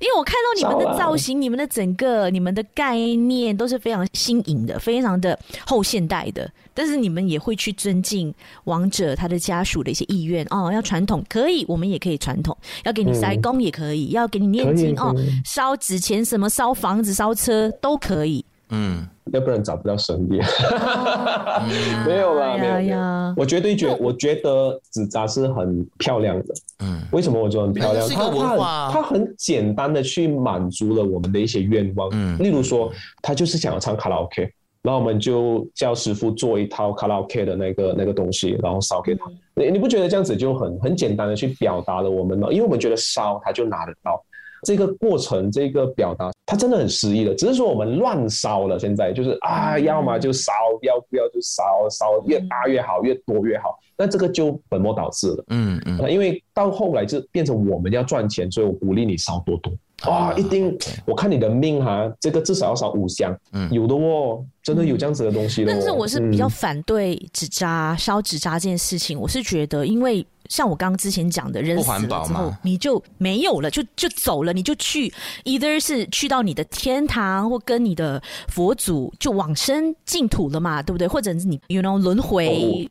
[0.02, 1.66] 因为我看到你们的造型，你们的。
[1.78, 10.72] 整个你们的概念都是非常新颖的，非常的后现代的，但是你们也会去尊敬王者他的家属的一些意愿哦。
[10.72, 15.14] 要传统可以，我们也可以传统，要给你塞工也可以，嗯、要给你念经哦，
[15.46, 18.44] 烧纸钱什么烧房子烧车都可以。
[18.70, 20.40] 嗯，要不然找不到神力。
[22.06, 23.34] 没有啦，没有呀。
[23.38, 26.46] 我绝对觉，我觉得纸扎是很漂亮的。
[26.84, 28.08] 嗯，为什么我觉得很漂亮？
[28.10, 32.10] 它它它很简单的去满足了我们的一些愿望。
[32.12, 32.92] 嗯，例如说，
[33.22, 34.50] 他就是想要唱卡拉 OK，
[34.82, 39.26] 然后我们就叫师傅做一套卡拉 OK 的那个那个东西，然后烧给他。
[39.56, 42.50] 你你不觉得这样子就很很简单的去表达了我们吗？
[42.52, 44.22] 因为我们觉得烧他就拿得到。
[44.68, 47.34] 这个过程，这个表达，它真的很诗意的。
[47.34, 50.52] 只是说我们乱烧了，现在就是啊，要么就烧，
[50.82, 53.80] 要不要就烧，烧越大越好，越多越好。
[53.98, 55.46] 那这个就本末倒置了。
[55.52, 59.72] 嗯嗯，因为到后来就变成我们要赚钱，所以我鼓励你烧多多。
[60.06, 60.78] 哇，一定！
[61.06, 63.36] 我看你的命哈，这个至少要烧五箱。
[63.54, 65.72] 嗯，有的哦，真的有这样子的东西的。
[65.72, 69.18] 但是我是比较反对纸扎烧纸扎这件事情。
[69.18, 70.28] 我是觉得，因为。
[70.50, 75.14] 像我刚刚之前讲的，人死了之后你就没有了，就就走了，你就去
[75.46, 81.08] ，either 是去到你的天堂，或跟你的佛祖就往生净土了嘛，对不对？
[81.08, 82.90] 或者是你，you know，轮回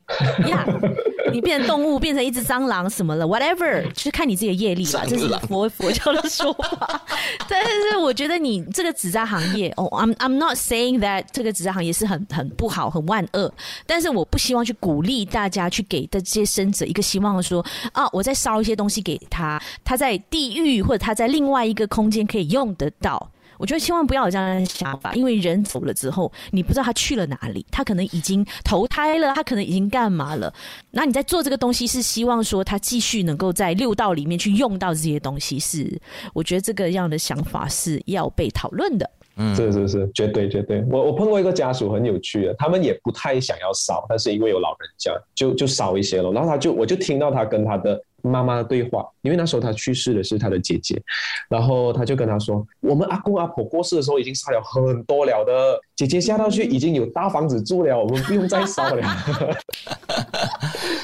[0.49, 0.65] 呀。
[0.67, 0.81] Oh.
[0.87, 1.16] Yeah.
[1.33, 5.05] 你变成动物，变成一只蟑螂什么了？Whatever，就是看你自己的业力吧。
[5.09, 7.03] 这是佛佛教的说法。
[7.49, 13.53] 但是我觉得你这个纸扎行业，哦、oh,，I'm I'm not saying that 这个纸扎行业是很很不好、很万恶。
[13.87, 23.31] 但是我不希望去鼓励大家去给的这些生者一个希望，说啊，我再烧一些东西给他，他在地狱或者他在另外一个空间可以用得到。
[23.59, 30.53] 我觉得千万不要有这样的想法，因为人走了之后，你不知道他去了哪里，他可能已经投胎了，他可能已经干嘛了。
[30.91, 36.01] 那你在做这个东西，是希望说他继续能够在六道里面去用到这些东西，是
[36.33, 39.11] 我觉得这个样的想法是要被讨论的。
[39.39, 40.83] 嗯，是是是，绝对绝对。
[40.91, 46.33] 我我碰过一个家属很有趣的，他们也不太想要烧，但是因为有老人家，就就烧一些了。
[46.33, 48.01] 然后他就我就听到他跟他的。
[48.23, 51.01] 妈妈的对话，因为那时候他去世的是他的姐姐，
[51.49, 59.03] 然后他就跟他说：“我们阿公阿婆过世的时候已经杀了很多了的，姐姐下到去已经有大房子住了，我们不用再烧了。”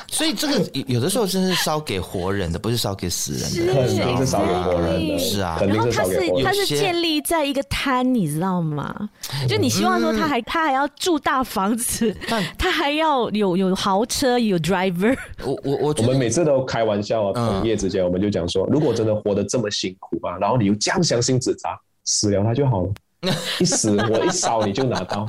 [0.09, 5.59] 所以这个有的时候真是烧给活人的，不是烧给死人的，肯定是烧给活人的，是啊。
[5.67, 9.09] 然后他是他是建立在一个摊，你知道吗？
[9.49, 12.15] 就你希望说他还他还要住大房子，
[12.59, 15.17] 他还要有有豪车有 driver。
[15.45, 17.12] 我我我我们每次都开玩笑。
[17.13, 22.91] 叫同业之间，我们就讲说，如果真的活得这么辛苦啊，然后你又这样相信纸扎，死了他就好了。
[23.61, 25.25] 一死我一烧你就拿到，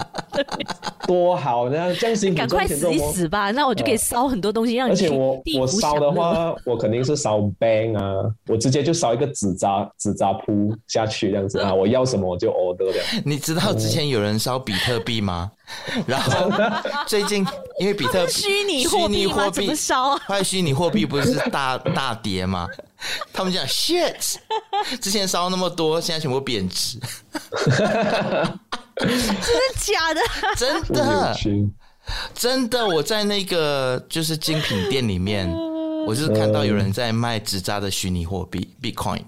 [1.05, 1.93] 多好呢！
[1.93, 4.93] 这样辛苦赶快死一死吧，那我就可以烧很多东西让你。
[4.93, 13.23] 而且我我烧的话，我肯定是烧 bang 啊，我直接就烧一个纸扎纸扎铺下去这样子啊，我要什么我就 order 这样。
[13.23, 15.51] 你知道之前有人烧比特币吗？
[16.05, 16.51] 然后
[17.07, 17.45] 最近
[17.79, 20.21] 因为比特虚拟货币怎么烧啊？
[20.27, 22.67] 后来虚拟货币不是大大跌吗？
[23.33, 24.35] 他们讲 shit，
[25.01, 26.99] 之前烧那么多，现在全部贬值。
[28.95, 30.21] 真的假的？
[30.55, 31.35] 真的，
[32.33, 32.85] 真的。
[32.87, 35.49] 我在那个就是精品店里面，
[36.05, 39.23] 我就是看到有人在卖纸扎的虚拟货币 Bitcoin。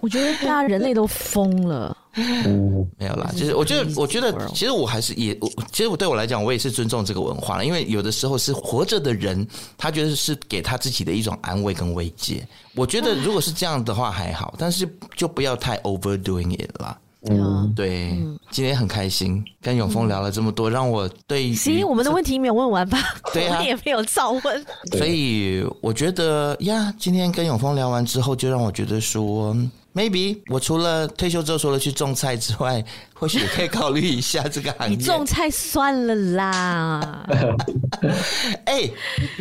[0.00, 1.96] 我觉得大家人类都疯了。
[2.16, 5.34] 嗯， 没有啦，就是我觉得，我觉得，其实我还是也，
[5.70, 9.46] 其实我对我来讲，我也是尊重这个文化了，因为有的时候是活着的人，
[9.76, 12.46] 他觉得是给他自己的一种安慰跟慰藉。
[12.74, 16.98] 我觉得如果是这样的话还好，但是就不要太 overdoing it 啦。
[17.28, 21.52] 嗯，对，嗯、今天很开心跟永峰聊了这么多，让我对。
[21.54, 22.98] 其实我们的问题没有问完吧？
[23.34, 24.66] 对啊，也没有照问。
[24.92, 29.56] 所以我觉得呀，今天跟永峰聊完之后，就让我觉得说。
[29.96, 32.84] Maybe 我除了退休之后除了去种菜之外，
[33.14, 34.94] 或许也可以考虑一下这个行业。
[34.94, 37.26] 你种菜算了啦。
[38.66, 38.92] 哎、欸，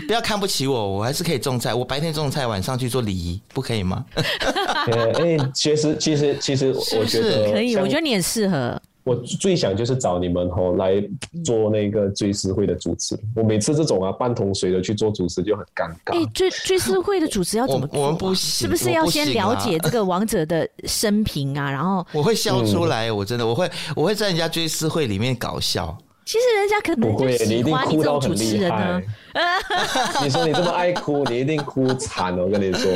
[0.07, 1.73] 不要看不起我，我还是可以种菜。
[1.73, 4.05] 我白天种菜，晚上去做礼仪，不可以吗？
[4.15, 8.81] 哎、欸，其实其实其实我觉得可以，我觉得你很适合。
[9.05, 11.01] 我最想就是找你们吼来
[11.43, 13.15] 做那个追思会的主持。
[13.35, 16.19] 我每次这种啊半桶水的去做主持就很尴尬。
[16.19, 18.01] 哎，追追思会的主持要怎么做？
[18.01, 21.69] 我们不行，是不是要先了解这个王者的生平啊？
[21.71, 25.95] 然后我会笑出来，我真的我会我会在人家追思会里面搞笑。
[26.25, 28.99] 其实人家可能就喜欢你这种主持人呢。
[30.23, 32.43] 你说你这么爱哭，你一定哭惨了。
[32.43, 32.91] 我跟你说，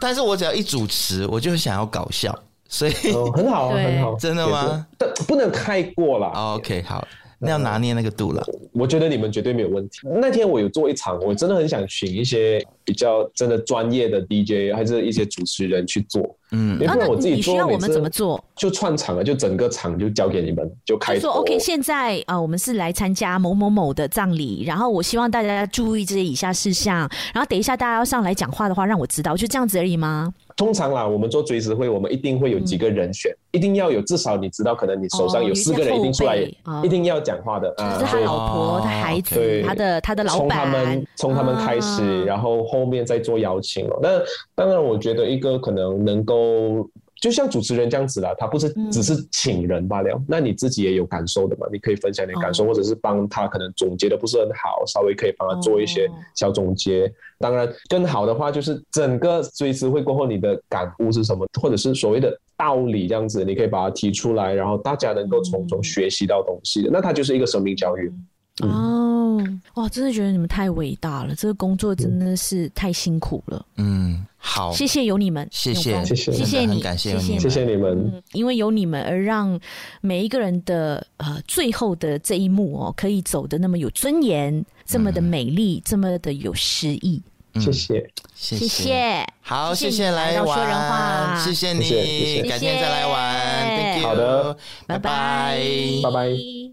[0.00, 2.34] 但是我只要一主持，我就想要搞笑。
[2.74, 4.84] 所以、哦、很好，很好，真的吗？
[4.98, 6.26] 但不能太过了。
[6.56, 7.06] OK，好，
[7.38, 8.44] 那要拿捏那个度了。
[8.72, 10.00] 我觉得你们绝对没有问题。
[10.02, 16.20] 那天我有做一场，我真的很想请一些比较真的专业的 DJ，还是一些主持人去做。
[16.50, 18.42] 嗯，因为我自己做，你需要我们怎么做？
[18.56, 21.56] 就串场了，就整个场就交给你们，就开始说 OK。
[21.60, 30.34] 现在啊、呃，我们是来参加某某某的葬礼，然后我希望大家注意这些以下事项，然后等一下大家要上来讲话的话，让我知道，就这样子而已吗？
[30.56, 37.98] 通常啦，我们做追思会，我们一定会有几个人选，嗯、一定要有至少你知道，可能你手上有四个人一定出来，哦、一定要讲话的啊。
[37.98, 43.98] 就是他老婆、他孩子、他的他的老板，从他们从他们开始，啊、然后后面再做邀请了。
[44.02, 44.20] 那
[44.54, 46.88] 当然，我觉得一个可能能够。
[47.24, 50.14] 就像主持人这样子啦，他不是只是请人罢了。
[50.14, 51.66] 嗯、那你自己也有感受的嘛？
[51.72, 57.06] 你可以分享你的感受，哦、或者是帮他可能总结的不是很好，稍微可以帮他做一些小总结。
[57.06, 68.08] 哦、当然，更好的话就是整个追思会过后，你的感悟是什么，或者是所谓的道理这样子，你可以把它提出来，然后大家能够从中学习到东西的，嗯、那它就是一个生命教育。
[68.08, 68.26] 嗯、
[68.62, 69.42] 哦，
[69.74, 73.66] 哇，真的觉得你们太伟大了，这个工作真的是太辛苦了。
[73.76, 74.24] 嗯。
[74.46, 79.58] 好，谢谢有你们，谢谢，谢谢，谢谢你，感谢你，谢谢你们，嗯，因为有你们而让
[80.02, 87.22] 每一个人的呃最后的这一幕哦，可以走的那么有尊严，这么的美丽，这么的有诗意。
[87.54, 94.54] 谢谢，谢谢，好，谢谢来玩，说人话，谢谢你，改天再来玩，好的，
[94.86, 95.58] 拜拜，
[96.02, 96.64] 拜拜。